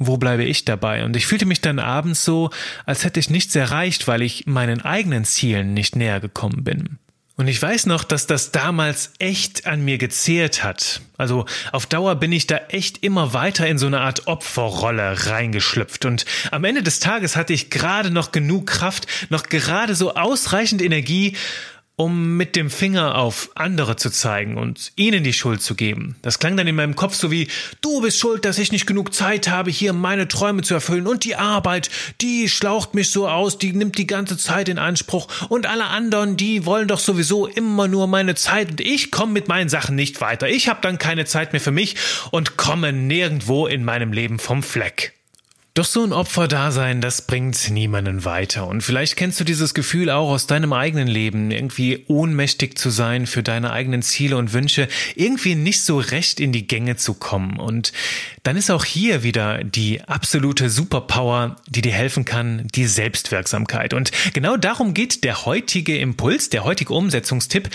wo 0.00 0.16
bleibe 0.16 0.44
ich 0.44 0.64
dabei? 0.64 1.04
Und 1.04 1.14
ich 1.14 1.26
fühlte 1.26 1.44
mich 1.44 1.60
dann 1.60 1.78
abends 1.78 2.24
so, 2.24 2.50
als 2.86 3.04
hätte 3.04 3.20
ich 3.20 3.30
nichts 3.30 3.54
erreicht, 3.54 4.08
weil 4.08 4.22
ich 4.22 4.46
meinen 4.46 4.80
eigenen 4.80 5.24
Zielen 5.24 5.74
nicht 5.74 5.94
näher 5.94 6.20
gekommen 6.20 6.64
bin. 6.64 6.98
Und 7.36 7.48
ich 7.48 7.60
weiß 7.60 7.86
noch, 7.86 8.04
dass 8.04 8.26
das 8.26 8.50
damals 8.50 9.12
echt 9.18 9.66
an 9.66 9.82
mir 9.82 9.98
gezehrt 9.98 10.64
hat. 10.64 11.00
Also 11.16 11.46
auf 11.72 11.86
Dauer 11.86 12.16
bin 12.16 12.32
ich 12.32 12.46
da 12.46 12.56
echt 12.68 13.02
immer 13.02 13.32
weiter 13.32 13.66
in 13.66 13.78
so 13.78 13.86
eine 13.86 14.00
Art 14.00 14.26
Opferrolle 14.26 15.26
reingeschlüpft. 15.26 16.04
Und 16.04 16.24
am 16.50 16.64
Ende 16.64 16.82
des 16.82 17.00
Tages 17.00 17.36
hatte 17.36 17.52
ich 17.52 17.70
gerade 17.70 18.10
noch 18.10 18.32
genug 18.32 18.66
Kraft, 18.66 19.06
noch 19.30 19.44
gerade 19.44 19.94
so 19.94 20.14
ausreichend 20.14 20.82
Energie, 20.82 21.34
um 22.00 22.38
mit 22.38 22.56
dem 22.56 22.70
Finger 22.70 23.16
auf 23.16 23.50
andere 23.56 23.94
zu 23.94 24.08
zeigen 24.08 24.56
und 24.56 24.92
ihnen 24.96 25.22
die 25.22 25.34
Schuld 25.34 25.60
zu 25.60 25.74
geben. 25.74 26.16
Das 26.22 26.38
klang 26.38 26.56
dann 26.56 26.66
in 26.66 26.74
meinem 26.74 26.96
Kopf 26.96 27.14
so 27.14 27.30
wie, 27.30 27.48
du 27.82 28.00
bist 28.00 28.18
schuld, 28.18 28.46
dass 28.46 28.58
ich 28.58 28.72
nicht 28.72 28.86
genug 28.86 29.12
Zeit 29.12 29.48
habe, 29.48 29.70
hier 29.70 29.92
meine 29.92 30.26
Träume 30.26 30.62
zu 30.62 30.72
erfüllen 30.72 31.06
und 31.06 31.24
die 31.24 31.36
Arbeit, 31.36 31.90
die 32.22 32.48
schlaucht 32.48 32.94
mich 32.94 33.10
so 33.10 33.28
aus, 33.28 33.58
die 33.58 33.74
nimmt 33.74 33.98
die 33.98 34.06
ganze 34.06 34.38
Zeit 34.38 34.70
in 34.70 34.78
Anspruch 34.78 35.28
und 35.50 35.66
alle 35.66 35.88
anderen, 35.88 36.38
die 36.38 36.64
wollen 36.64 36.88
doch 36.88 37.00
sowieso 37.00 37.46
immer 37.46 37.86
nur 37.86 38.06
meine 38.06 38.34
Zeit 38.34 38.70
und 38.70 38.80
ich 38.80 39.10
komme 39.10 39.32
mit 39.32 39.48
meinen 39.48 39.68
Sachen 39.68 39.94
nicht 39.94 40.22
weiter. 40.22 40.48
Ich 40.48 40.70
habe 40.70 40.80
dann 40.80 40.96
keine 40.96 41.26
Zeit 41.26 41.52
mehr 41.52 41.60
für 41.60 41.70
mich 41.70 41.96
und 42.30 42.56
komme 42.56 42.94
nirgendwo 42.94 43.66
in 43.66 43.84
meinem 43.84 44.14
Leben 44.14 44.38
vom 44.38 44.62
Fleck. 44.62 45.19
Doch 45.74 45.84
so 45.84 46.02
ein 46.02 46.12
Opferdasein, 46.12 47.00
das 47.00 47.22
bringt 47.22 47.70
niemanden 47.70 48.24
weiter. 48.24 48.66
Und 48.66 48.82
vielleicht 48.82 49.14
kennst 49.14 49.38
du 49.38 49.44
dieses 49.44 49.72
Gefühl 49.72 50.10
auch 50.10 50.28
aus 50.28 50.48
deinem 50.48 50.72
eigenen 50.72 51.06
Leben, 51.06 51.52
irgendwie 51.52 52.04
ohnmächtig 52.08 52.76
zu 52.76 52.90
sein 52.90 53.28
für 53.28 53.44
deine 53.44 53.70
eigenen 53.70 54.02
Ziele 54.02 54.36
und 54.36 54.52
Wünsche, 54.52 54.88
irgendwie 55.14 55.54
nicht 55.54 55.82
so 55.82 55.98
recht 55.98 56.40
in 56.40 56.50
die 56.50 56.66
Gänge 56.66 56.96
zu 56.96 57.14
kommen. 57.14 57.60
Und 57.60 57.92
dann 58.42 58.56
ist 58.56 58.68
auch 58.68 58.84
hier 58.84 59.22
wieder 59.22 59.62
die 59.62 60.02
absolute 60.02 60.70
Superpower, 60.70 61.54
die 61.68 61.82
dir 61.82 61.92
helfen 61.92 62.24
kann, 62.24 62.66
die 62.74 62.86
Selbstwirksamkeit. 62.86 63.94
Und 63.94 64.10
genau 64.32 64.56
darum 64.56 64.92
geht 64.92 65.22
der 65.22 65.46
heutige 65.46 65.96
Impuls, 65.98 66.50
der 66.50 66.64
heutige 66.64 66.94
Umsetzungstipp. 66.94 67.70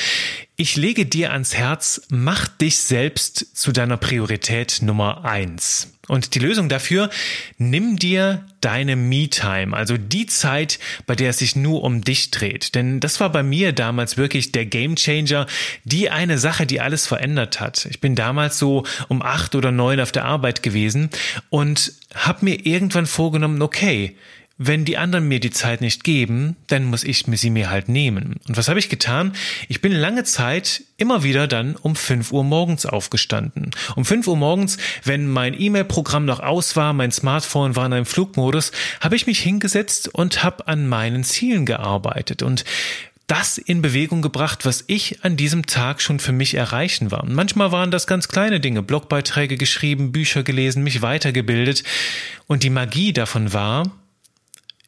Ich 0.57 0.77
lege 0.77 1.05
dir 1.05 1.33
ans 1.33 1.53
Herz, 1.53 2.03
mach 2.07 2.47
dich 2.47 2.77
selbst 2.79 3.57
zu 3.57 3.73
deiner 3.73 3.97
Priorität 3.97 4.79
Nummer 4.81 5.25
eins. 5.25 5.91
Und 6.07 6.33
die 6.33 6.39
Lösung 6.39 6.69
dafür, 6.69 7.09
nimm 7.57 7.97
dir 7.97 8.45
deine 8.61 8.95
Me-Time, 8.95 9.75
also 9.75 9.97
die 9.97 10.27
Zeit, 10.27 10.79
bei 11.07 11.15
der 11.15 11.31
es 11.31 11.39
sich 11.39 11.57
nur 11.57 11.83
um 11.83 12.05
dich 12.05 12.31
dreht. 12.31 12.73
Denn 12.73 13.01
das 13.01 13.19
war 13.19 13.33
bei 13.33 13.43
mir 13.43 13.73
damals 13.73 14.15
wirklich 14.15 14.53
der 14.53 14.65
Gamechanger, 14.65 15.45
die 15.83 16.09
eine 16.09 16.37
Sache, 16.37 16.65
die 16.65 16.79
alles 16.79 17.05
verändert 17.05 17.59
hat. 17.59 17.85
Ich 17.89 17.99
bin 17.99 18.15
damals 18.15 18.57
so 18.57 18.85
um 19.09 19.21
acht 19.21 19.55
oder 19.55 19.73
neun 19.73 19.99
auf 19.99 20.13
der 20.13 20.23
Arbeit 20.23 20.63
gewesen 20.63 21.09
und 21.49 21.91
habe 22.13 22.45
mir 22.45 22.65
irgendwann 22.65 23.07
vorgenommen, 23.07 23.61
okay, 23.61 24.15
wenn 24.57 24.85
die 24.85 24.97
anderen 24.97 25.27
mir 25.27 25.41
die 25.41 25.51
Zeit 25.51 25.81
nicht 25.81 26.03
geben, 26.05 26.55
dann 26.67 26.85
muss 26.85 27.03
ich 27.03 27.25
sie 27.27 27.49
mir 27.49 27.69
halt 27.69 27.89
nehmen. 27.89 28.35
Und 28.47 28.55
was 28.55 28.69
habe 28.69 28.79
ich 28.79 28.87
getan? 28.87 29.33
Ich 29.67 29.81
bin 29.81 29.91
lange 29.91 30.23
Zeit 30.23 30.83
immer 30.95 31.23
wieder 31.23 31.47
dann 31.47 31.75
um 31.75 31.95
5 31.95 32.31
Uhr 32.31 32.45
morgens 32.45 32.85
aufgestanden. 32.85 33.71
Um 33.97 34.05
5 34.05 34.27
Uhr 34.27 34.37
morgens, 34.37 34.77
wenn 35.03 35.27
mein 35.27 35.59
E-Mail-Programm 35.59 36.23
noch 36.23 36.39
aus 36.39 36.77
war, 36.77 36.93
mein 36.93 37.11
Smartphone 37.11 37.75
war 37.75 37.85
in 37.85 37.93
einem 37.93 38.05
Flugmodus, 38.05 38.71
habe 39.01 39.17
ich 39.17 39.27
mich 39.27 39.39
hingesetzt 39.39 40.07
und 40.07 40.43
habe 40.43 40.67
an 40.69 40.87
meinen 40.87 41.25
Zielen 41.25 41.65
gearbeitet. 41.65 42.41
Und 42.41 42.63
das 43.27 43.57
in 43.57 43.81
Bewegung 43.81 44.21
gebracht, 44.21 44.65
was 44.65 44.83
ich 44.87 45.23
an 45.25 45.35
diesem 45.35 45.65
Tag 45.65 46.01
schon 46.01 46.19
für 46.19 46.31
mich 46.31 46.53
erreichen 46.53 47.11
war. 47.11 47.25
Manchmal 47.25 47.71
waren 47.71 47.91
das 47.91 48.07
ganz 48.07 48.27
kleine 48.27 48.59
Dinge, 48.59 48.83
Blogbeiträge 48.83 49.57
geschrieben, 49.57 50.11
Bücher 50.11 50.43
gelesen, 50.43 50.83
mich 50.83 51.01
weitergebildet. 51.01 51.83
Und 52.47 52.63
die 52.63 52.69
Magie 52.69 53.13
davon 53.13 53.51
war, 53.51 53.91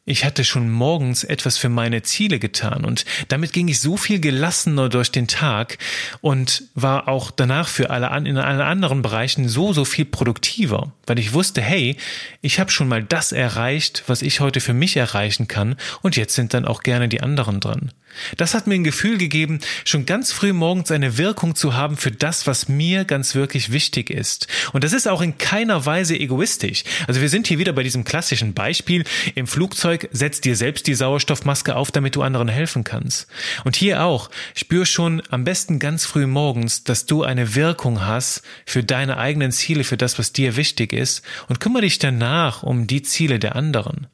ich 0.08 0.24
hatte 0.24 0.44
schon 0.44 0.70
morgens 0.70 1.22
etwas 1.22 1.58
für 1.58 1.68
meine 1.68 2.02
Ziele 2.02 2.38
getan 2.38 2.84
und 2.84 3.04
damit 3.28 3.52
ging 3.52 3.68
ich 3.68 3.80
so 3.80 3.96
viel 3.96 4.20
gelassener 4.20 4.88
durch 4.88 5.12
den 5.12 5.28
Tag 5.28 5.78
und 6.20 6.64
war 6.74 7.08
auch 7.08 7.30
danach 7.30 7.68
für 7.68 7.90
alle 7.90 8.10
an, 8.10 8.24
in 8.24 8.38
allen 8.38 8.60
anderen 8.60 9.02
Bereichen 9.02 9.48
so, 9.48 9.72
so 9.72 9.84
viel 9.84 10.06
produktiver, 10.06 10.92
weil 11.06 11.18
ich 11.18 11.34
wusste, 11.34 11.60
hey, 11.60 11.96
ich 12.40 12.58
habe 12.58 12.70
schon 12.70 12.88
mal 12.88 13.04
das 13.04 13.32
erreicht, 13.32 14.04
was 14.06 14.22
ich 14.22 14.40
heute 14.40 14.60
für 14.60 14.74
mich 14.74 14.96
erreichen 14.96 15.46
kann 15.46 15.76
und 16.00 16.16
jetzt 16.16 16.34
sind 16.34 16.54
dann 16.54 16.64
auch 16.64 16.82
gerne 16.82 17.08
die 17.08 17.20
anderen 17.20 17.60
dran. 17.60 17.92
Das 18.36 18.54
hat 18.54 18.66
mir 18.66 18.74
ein 18.74 18.84
Gefühl 18.84 19.18
gegeben, 19.18 19.60
schon 19.84 20.06
ganz 20.06 20.32
früh 20.32 20.52
morgens 20.52 20.90
eine 20.90 21.18
Wirkung 21.18 21.54
zu 21.54 21.74
haben 21.74 21.96
für 21.96 22.10
das, 22.10 22.46
was 22.46 22.68
mir 22.68 23.04
ganz 23.04 23.34
wirklich 23.34 23.72
wichtig 23.72 24.10
ist. 24.10 24.46
Und 24.72 24.84
das 24.84 24.92
ist 24.92 25.08
auch 25.08 25.20
in 25.20 25.38
keiner 25.38 25.86
Weise 25.86 26.18
egoistisch. 26.18 26.84
Also 27.06 27.20
wir 27.20 27.28
sind 27.28 27.46
hier 27.46 27.58
wieder 27.58 27.72
bei 27.72 27.82
diesem 27.82 28.04
klassischen 28.04 28.54
Beispiel. 28.54 29.04
Im 29.34 29.46
Flugzeug 29.46 30.08
setzt 30.12 30.44
dir 30.44 30.56
selbst 30.56 30.86
die 30.86 30.94
Sauerstoffmaske 30.94 31.76
auf, 31.76 31.90
damit 31.90 32.16
du 32.16 32.22
anderen 32.22 32.48
helfen 32.48 32.84
kannst. 32.84 33.28
Und 33.64 33.76
hier 33.76 34.04
auch, 34.04 34.30
spür 34.54 34.86
schon 34.86 35.22
am 35.30 35.44
besten 35.44 35.78
ganz 35.78 36.04
früh 36.04 36.26
morgens, 36.26 36.84
dass 36.84 37.06
du 37.06 37.22
eine 37.22 37.54
Wirkung 37.54 38.04
hast 38.06 38.42
für 38.66 38.82
deine 38.84 39.18
eigenen 39.18 39.52
Ziele, 39.52 39.84
für 39.84 39.96
das, 39.96 40.18
was 40.18 40.32
dir 40.32 40.56
wichtig 40.56 40.92
ist 40.92 41.22
und 41.48 41.60
kümmere 41.60 41.82
dich 41.82 41.98
danach 41.98 42.62
um 42.62 42.86
die 42.86 43.02
Ziele 43.02 43.38
der 43.38 43.56
anderen. 43.56 44.06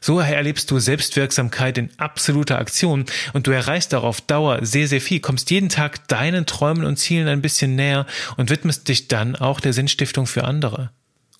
So 0.00 0.20
erlebst 0.20 0.70
du 0.70 0.78
Selbstwirksamkeit 0.78 1.78
in 1.78 1.90
absoluter 1.98 2.58
Aktion 2.58 3.04
und 3.32 3.46
du 3.46 3.50
erreichst 3.50 3.94
auch 3.94 4.04
auf 4.04 4.20
Dauer 4.20 4.64
sehr, 4.64 4.88
sehr 4.88 5.00
viel, 5.00 5.20
kommst 5.20 5.50
jeden 5.50 5.68
Tag 5.68 6.08
deinen 6.08 6.46
Träumen 6.46 6.84
und 6.84 6.96
Zielen 6.96 7.28
ein 7.28 7.42
bisschen 7.42 7.76
näher 7.76 8.06
und 8.36 8.50
widmest 8.50 8.88
dich 8.88 9.08
dann 9.08 9.36
auch 9.36 9.60
der 9.60 9.72
Sinnstiftung 9.72 10.26
für 10.26 10.44
andere. 10.44 10.90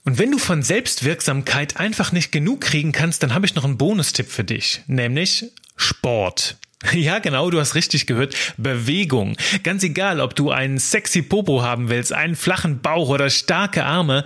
Und 0.05 0.19
wenn 0.19 0.31
du 0.31 0.39
von 0.39 0.63
Selbstwirksamkeit 0.63 1.79
einfach 1.79 2.13
nicht 2.13 2.33
genug 2.33 2.63
kriegen 2.63 2.93
kannst, 2.93 3.23
dann 3.23 3.35
habe 3.35 3.47
ich 3.47 3.55
noch 3.55 3.65
einen 3.65 3.77
Bonustipp 3.77 4.31
für 4.31 4.45
dich, 4.45 4.83
nämlich 4.87 5.47
Sport. 5.77 6.57
Ja, 6.95 7.19
genau, 7.19 7.51
du 7.51 7.61
hast 7.61 7.75
richtig 7.75 8.07
gehört. 8.07 8.35
Bewegung. 8.57 9.37
Ganz 9.63 9.83
egal, 9.83 10.21
ob 10.21 10.35
du 10.35 10.51
einen 10.51 10.79
sexy 10.79 11.21
Popo 11.21 11.63
haben 11.63 11.91
willst, 11.91 12.13
einen 12.13 12.37
flachen 12.37 12.81
Bauch 12.81 13.11
oder 13.11 13.29
starke 13.29 13.85
Arme. 13.85 14.25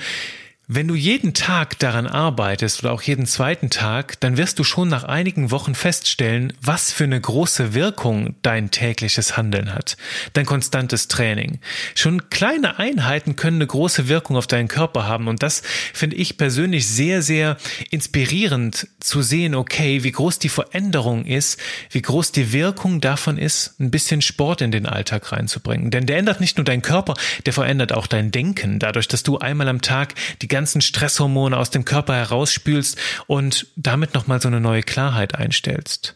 Wenn 0.66 0.88
du 0.88 0.94
jeden 0.94 1.34
Tag 1.34 1.78
daran 1.78 2.06
arbeitest 2.06 2.82
oder 2.82 2.94
auch 2.94 3.02
jeden 3.02 3.26
zweiten 3.26 3.68
Tag, 3.68 4.18
dann 4.20 4.38
wirst 4.38 4.58
du 4.58 4.64
schon 4.64 4.88
nach 4.88 5.04
einigen 5.04 5.50
Wochen 5.50 5.74
feststellen, 5.74 6.54
was 6.62 6.90
für 6.90 7.04
eine 7.04 7.20
große 7.20 7.74
Wirkung 7.74 8.34
dein 8.40 8.70
tägliches 8.70 9.36
Handeln 9.36 9.74
hat, 9.74 9.98
dein 10.32 10.46
konstantes 10.46 11.06
Training. 11.08 11.58
Schon 11.94 12.30
kleine 12.30 12.78
Einheiten 12.78 13.36
können 13.36 13.58
eine 13.58 13.66
große 13.66 14.08
Wirkung 14.08 14.36
auf 14.38 14.46
deinen 14.46 14.68
Körper 14.68 15.06
haben 15.06 15.28
und 15.28 15.42
das 15.42 15.62
finde 15.92 16.16
ich 16.16 16.38
persönlich 16.38 16.88
sehr, 16.88 17.20
sehr 17.20 17.58
inspirierend 17.90 18.88
zu 19.00 19.20
sehen, 19.20 19.54
okay, 19.54 20.02
wie 20.02 20.12
groß 20.12 20.38
die 20.38 20.48
Veränderung 20.48 21.26
ist, 21.26 21.60
wie 21.90 22.00
groß 22.00 22.32
die 22.32 22.54
Wirkung 22.54 23.02
davon 23.02 23.36
ist, 23.36 23.78
ein 23.80 23.90
bisschen 23.90 24.22
Sport 24.22 24.62
in 24.62 24.70
den 24.70 24.86
Alltag 24.86 25.30
reinzubringen. 25.30 25.90
Denn 25.90 26.06
der 26.06 26.16
ändert 26.16 26.40
nicht 26.40 26.56
nur 26.56 26.64
deinen 26.64 26.80
Körper, 26.80 27.12
der 27.44 27.52
verändert 27.52 27.92
auch 27.92 28.06
dein 28.06 28.30
Denken, 28.30 28.78
dadurch, 28.78 29.08
dass 29.08 29.22
du 29.22 29.36
einmal 29.36 29.68
am 29.68 29.82
Tag 29.82 30.14
die 30.40 30.54
ganzen 30.64 30.80
Stresshormone 30.80 31.58
aus 31.58 31.68
dem 31.68 31.84
Körper 31.84 32.14
herausspülst 32.14 32.96
und 33.26 33.66
damit 33.76 34.14
nochmal 34.14 34.40
so 34.40 34.48
eine 34.48 34.60
neue 34.60 34.82
Klarheit 34.82 35.34
einstellst. 35.34 36.14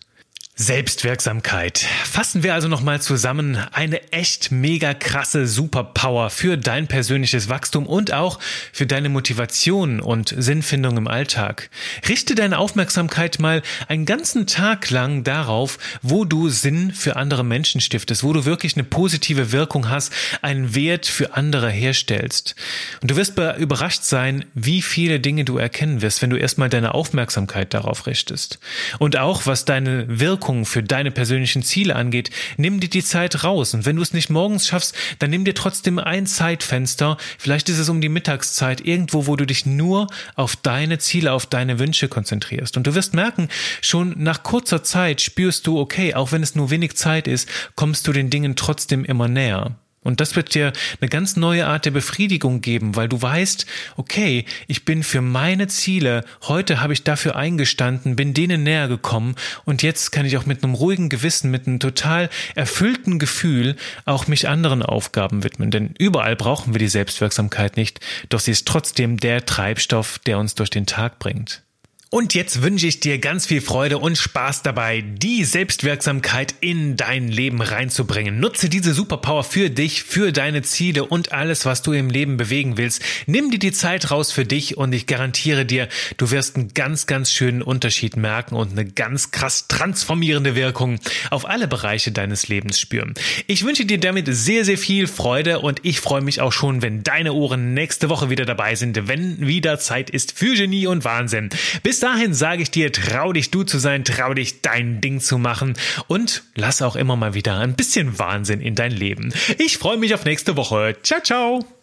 Selbstwirksamkeit. 0.61 1.87
Fassen 2.03 2.43
wir 2.43 2.53
also 2.53 2.67
nochmal 2.67 3.01
zusammen. 3.01 3.57
Eine 3.71 4.13
echt 4.13 4.51
mega 4.51 4.93
krasse 4.93 5.47
Superpower 5.47 6.31
für 6.31 6.59
dein 6.59 6.89
persönliches 6.89 7.49
Wachstum 7.49 7.87
und 7.87 8.13
auch 8.13 8.41
für 8.73 8.85
deine 8.85 9.09
Motivation 9.09 10.01
und 10.01 10.35
Sinnfindung 10.37 10.97
im 10.97 11.07
Alltag. 11.07 11.71
Richte 12.09 12.35
deine 12.35 12.59
Aufmerksamkeit 12.59 13.39
mal 13.39 13.63
einen 13.87 14.05
ganzen 14.05 14.49
Tag 14.49 14.91
lang 14.91 15.23
darauf, 15.23 15.79
wo 16.03 16.25
du 16.25 16.49
Sinn 16.49 16.91
für 16.91 17.15
andere 17.15 17.45
Menschen 17.45 17.81
stiftest, 17.81 18.25
wo 18.25 18.33
du 18.33 18.45
wirklich 18.45 18.75
eine 18.75 18.83
positive 18.83 19.53
Wirkung 19.53 19.89
hast, 19.89 20.13
einen 20.43 20.75
Wert 20.75 21.07
für 21.07 21.37
andere 21.37 21.71
herstellst. 21.71 22.57
Und 23.01 23.13
du 23.13 23.17
wirst 23.17 23.39
überrascht 23.59 24.03
sein, 24.03 24.45
wie 24.55 24.83
viele 24.83 25.21
Dinge 25.21 25.45
du 25.45 25.57
erkennen 25.57 26.03
wirst, 26.03 26.21
wenn 26.21 26.31
du 26.31 26.37
erstmal 26.37 26.69
deine 26.69 26.95
Aufmerksamkeit 26.95 27.75
darauf 27.75 28.09
richtest. 28.09 28.59
Und 28.99 29.17
auch, 29.17 29.47
was 29.47 29.65
deine 29.65 30.19
Wirkung 30.19 30.48
Wirkung 30.49 30.65
für 30.65 30.83
deine 30.83 31.11
persönlichen 31.11 31.63
Ziele 31.63 31.95
angeht, 31.95 32.31
nimm 32.57 32.81
dir 32.81 32.89
die 32.89 33.05
Zeit 33.05 33.45
raus. 33.45 33.75
Und 33.75 33.85
wenn 33.85 33.97
du 33.97 34.03
es 34.03 34.15
nicht 34.15 34.31
morgens 34.31 34.67
schaffst, 34.67 34.95
dann 35.19 35.29
nimm 35.29 35.45
dir 35.45 35.55
trotzdem 35.55 35.99
ein 35.99 36.27
Zeitfenster. 36.27 37.19
Vielleicht 37.37 37.69
ist 37.69 37.79
es 37.79 37.91
um 37.91 38.01
die 38.01 38.09
Mittagszeit, 38.09 38.81
irgendwo, 38.81 39.27
wo 39.27 39.37
du 39.37 39.45
dich 39.45 39.67
nur 39.67 40.07
auf 40.37 40.57
deine 40.57 40.99
Ziele, 40.99 41.33
auf 41.33 41.45
deine 41.45 41.79
Wünsche 41.79 42.09
konzentrierst. 42.09 42.79
Und 42.79 42.87
du 42.87 42.95
wirst 42.95 43.13
merken, 43.13 43.49
schon 43.83 44.15
nach 44.17 44.43
kurzer 44.43 44.83
Zeit 44.83 45.21
spürst 45.21 45.67
du, 45.67 45.79
okay, 45.79 46.15
auch 46.15 46.33
wenn 46.33 46.43
es 46.43 46.55
nur 46.55 46.71
wenig 46.71 46.97
Zeit 46.97 47.29
ist, 47.29 47.47
kommst 47.75 48.09
du 48.09 48.13
den 48.15 48.31
Dingen 48.31 48.57
trotzdem 48.57 49.05
immer 49.05 49.29
näher. 49.29 49.77
Und 50.09 50.21
das 50.21 50.37
wird 50.37 50.55
dir 50.55 50.73
eine 51.03 51.11
ganz 51.11 51.37
neue 51.37 51.67
Art 51.67 51.85
der 51.85 51.91
Befriedigung 51.91 52.63
geben, 52.63 52.97
weil 52.97 53.11
du 53.11 53.21
weißt, 53.21 53.67
okay, 53.99 54.47
ich 54.67 54.87
bin 54.87 55.03
für 55.03 55.21
meine 55.21 55.69
Ziele, 55.69 56.25
heute 56.45 56.81
habe 56.81 56.95
ich 56.95 57.05
dafür 57.05 57.37
eingestanden, 57.37 58.17
bin 58.17 58.33
denen 58.33 58.63
näher 58.63 58.89
gekommen 58.89 59.35
und 59.67 59.83
jetzt 59.83 60.11
kann 60.11 60.25
ich 60.25 60.39
auch 60.39 60.47
mit 60.47 60.65
einem 60.65 60.73
ruhigen 60.73 61.11
Gewissen, 61.11 61.51
mit 61.51 61.67
einem 61.67 61.79
total 61.79 62.31
erfüllten 62.55 63.19
Gefühl 63.19 63.77
auch 64.07 64.29
mich 64.29 64.49
anderen 64.49 64.83
Aufgaben 64.83 65.45
widmen. 65.45 65.71
Denn 65.71 65.95
überall 65.99 66.37
brauchen 66.37 66.73
wir 66.73 66.79
die 66.79 66.89
Selbstwirksamkeit 66.89 67.77
nicht, 67.77 68.01
doch 68.31 68.41
sie 68.41 68.53
ist 68.53 68.67
trotzdem 68.67 69.19
der 69.19 69.45
Treibstoff, 69.45 70.21
der 70.21 70.39
uns 70.39 70.55
durch 70.55 70.71
den 70.71 70.87
Tag 70.87 71.19
bringt. 71.19 71.63
Und 72.11 72.33
jetzt 72.33 72.63
wünsche 72.63 72.87
ich 72.87 73.01
dir 73.01 73.19
ganz 73.19 73.45
viel 73.45 73.61
Freude 73.61 73.99
und 73.99 74.17
Spaß 74.17 74.63
dabei, 74.63 75.03
die 75.03 75.45
Selbstwirksamkeit 75.45 76.55
in 76.63 76.97
dein 76.97 77.29
Leben 77.29 77.61
reinzubringen. 77.61 78.41
Nutze 78.41 78.71
diese 78.71 78.95
Superpower 78.95 79.45
für 79.45 79.69
dich, 79.69 80.05
für 80.05 80.33
deine 80.33 80.63
Ziele 80.63 81.05
und 81.05 81.33
alles, 81.33 81.67
was 81.67 81.83
du 81.83 81.93
im 81.93 82.09
Leben 82.09 82.39
bewegen 82.39 82.79
willst. 82.79 83.03
Nimm 83.27 83.51
dir 83.51 83.59
die 83.59 83.73
Zeit 83.73 84.11
raus 84.11 84.33
für 84.33 84.47
dich 84.47 84.79
und 84.79 84.95
ich 84.95 85.07
garantiere 85.07 85.67
dir, 85.67 85.87
du 86.17 86.31
wirst 86.31 86.57
einen 86.57 86.73
ganz, 86.73 87.07
ganz 87.07 87.31
schönen 87.31 87.61
Unterschied 87.61 88.17
merken 88.17 88.55
und 88.55 88.73
eine 88.73 88.87
ganz 88.87 89.31
krass 89.31 89.69
transformierende 89.69 90.55
Wirkung 90.55 91.01
auf 91.29 91.47
alle 91.47 91.69
Bereiche 91.69 92.11
deines 92.11 92.49
Lebens 92.49 92.81
spüren. 92.81 93.13
Ich 93.47 93.67
wünsche 93.67 93.85
dir 93.85 94.01
damit 94.01 94.29
sehr, 94.31 94.65
sehr 94.65 94.79
viel 94.79 95.09
Freude 95.09 95.59
und 95.59 95.81
ich 95.83 96.01
freue 96.01 96.23
mich 96.23 96.41
auch 96.41 96.53
schon, 96.53 96.81
wenn 96.81 97.03
deine 97.03 97.35
Ohren 97.35 97.75
nächste 97.75 98.09
Woche 98.09 98.31
wieder 98.31 98.47
dabei 98.47 98.77
sind, 98.77 99.09
wenn 99.09 99.47
wieder 99.47 99.79
Zeit 99.79 100.09
ist 100.09 100.39
für 100.39 100.55
Genie 100.55 100.87
und 100.87 101.05
Wahnsinn. 101.05 101.51
Bis 101.83 101.98
bis 101.99 102.09
dahin 102.09 102.33
sage 102.33 102.63
ich 102.63 102.71
dir, 102.71 102.93
trau 102.93 103.33
dich 103.33 103.51
du 103.51 103.65
zu 103.65 103.81
sein, 103.81 104.05
trau 104.05 104.33
dich 104.33 104.63
dein 104.63 105.01
Ding 105.01 105.19
zu 105.19 105.37
machen 105.37 105.75
und 106.07 106.45
lass 106.55 106.81
auch 106.81 106.95
immer 106.95 107.17
mal 107.17 107.35
wieder 107.35 107.59
ein 107.59 107.75
bisschen 107.75 108.21
Wahnsinn 108.21 108.61
in 108.61 108.77
dein 108.77 108.93
Leben. 108.93 109.35
Ich 109.59 109.79
freue 109.79 109.97
mich 109.97 110.15
auf 110.15 110.25
nächste 110.25 110.57
Woche. 110.57 110.95
Ciao, 111.03 111.21
ciao. 111.21 111.78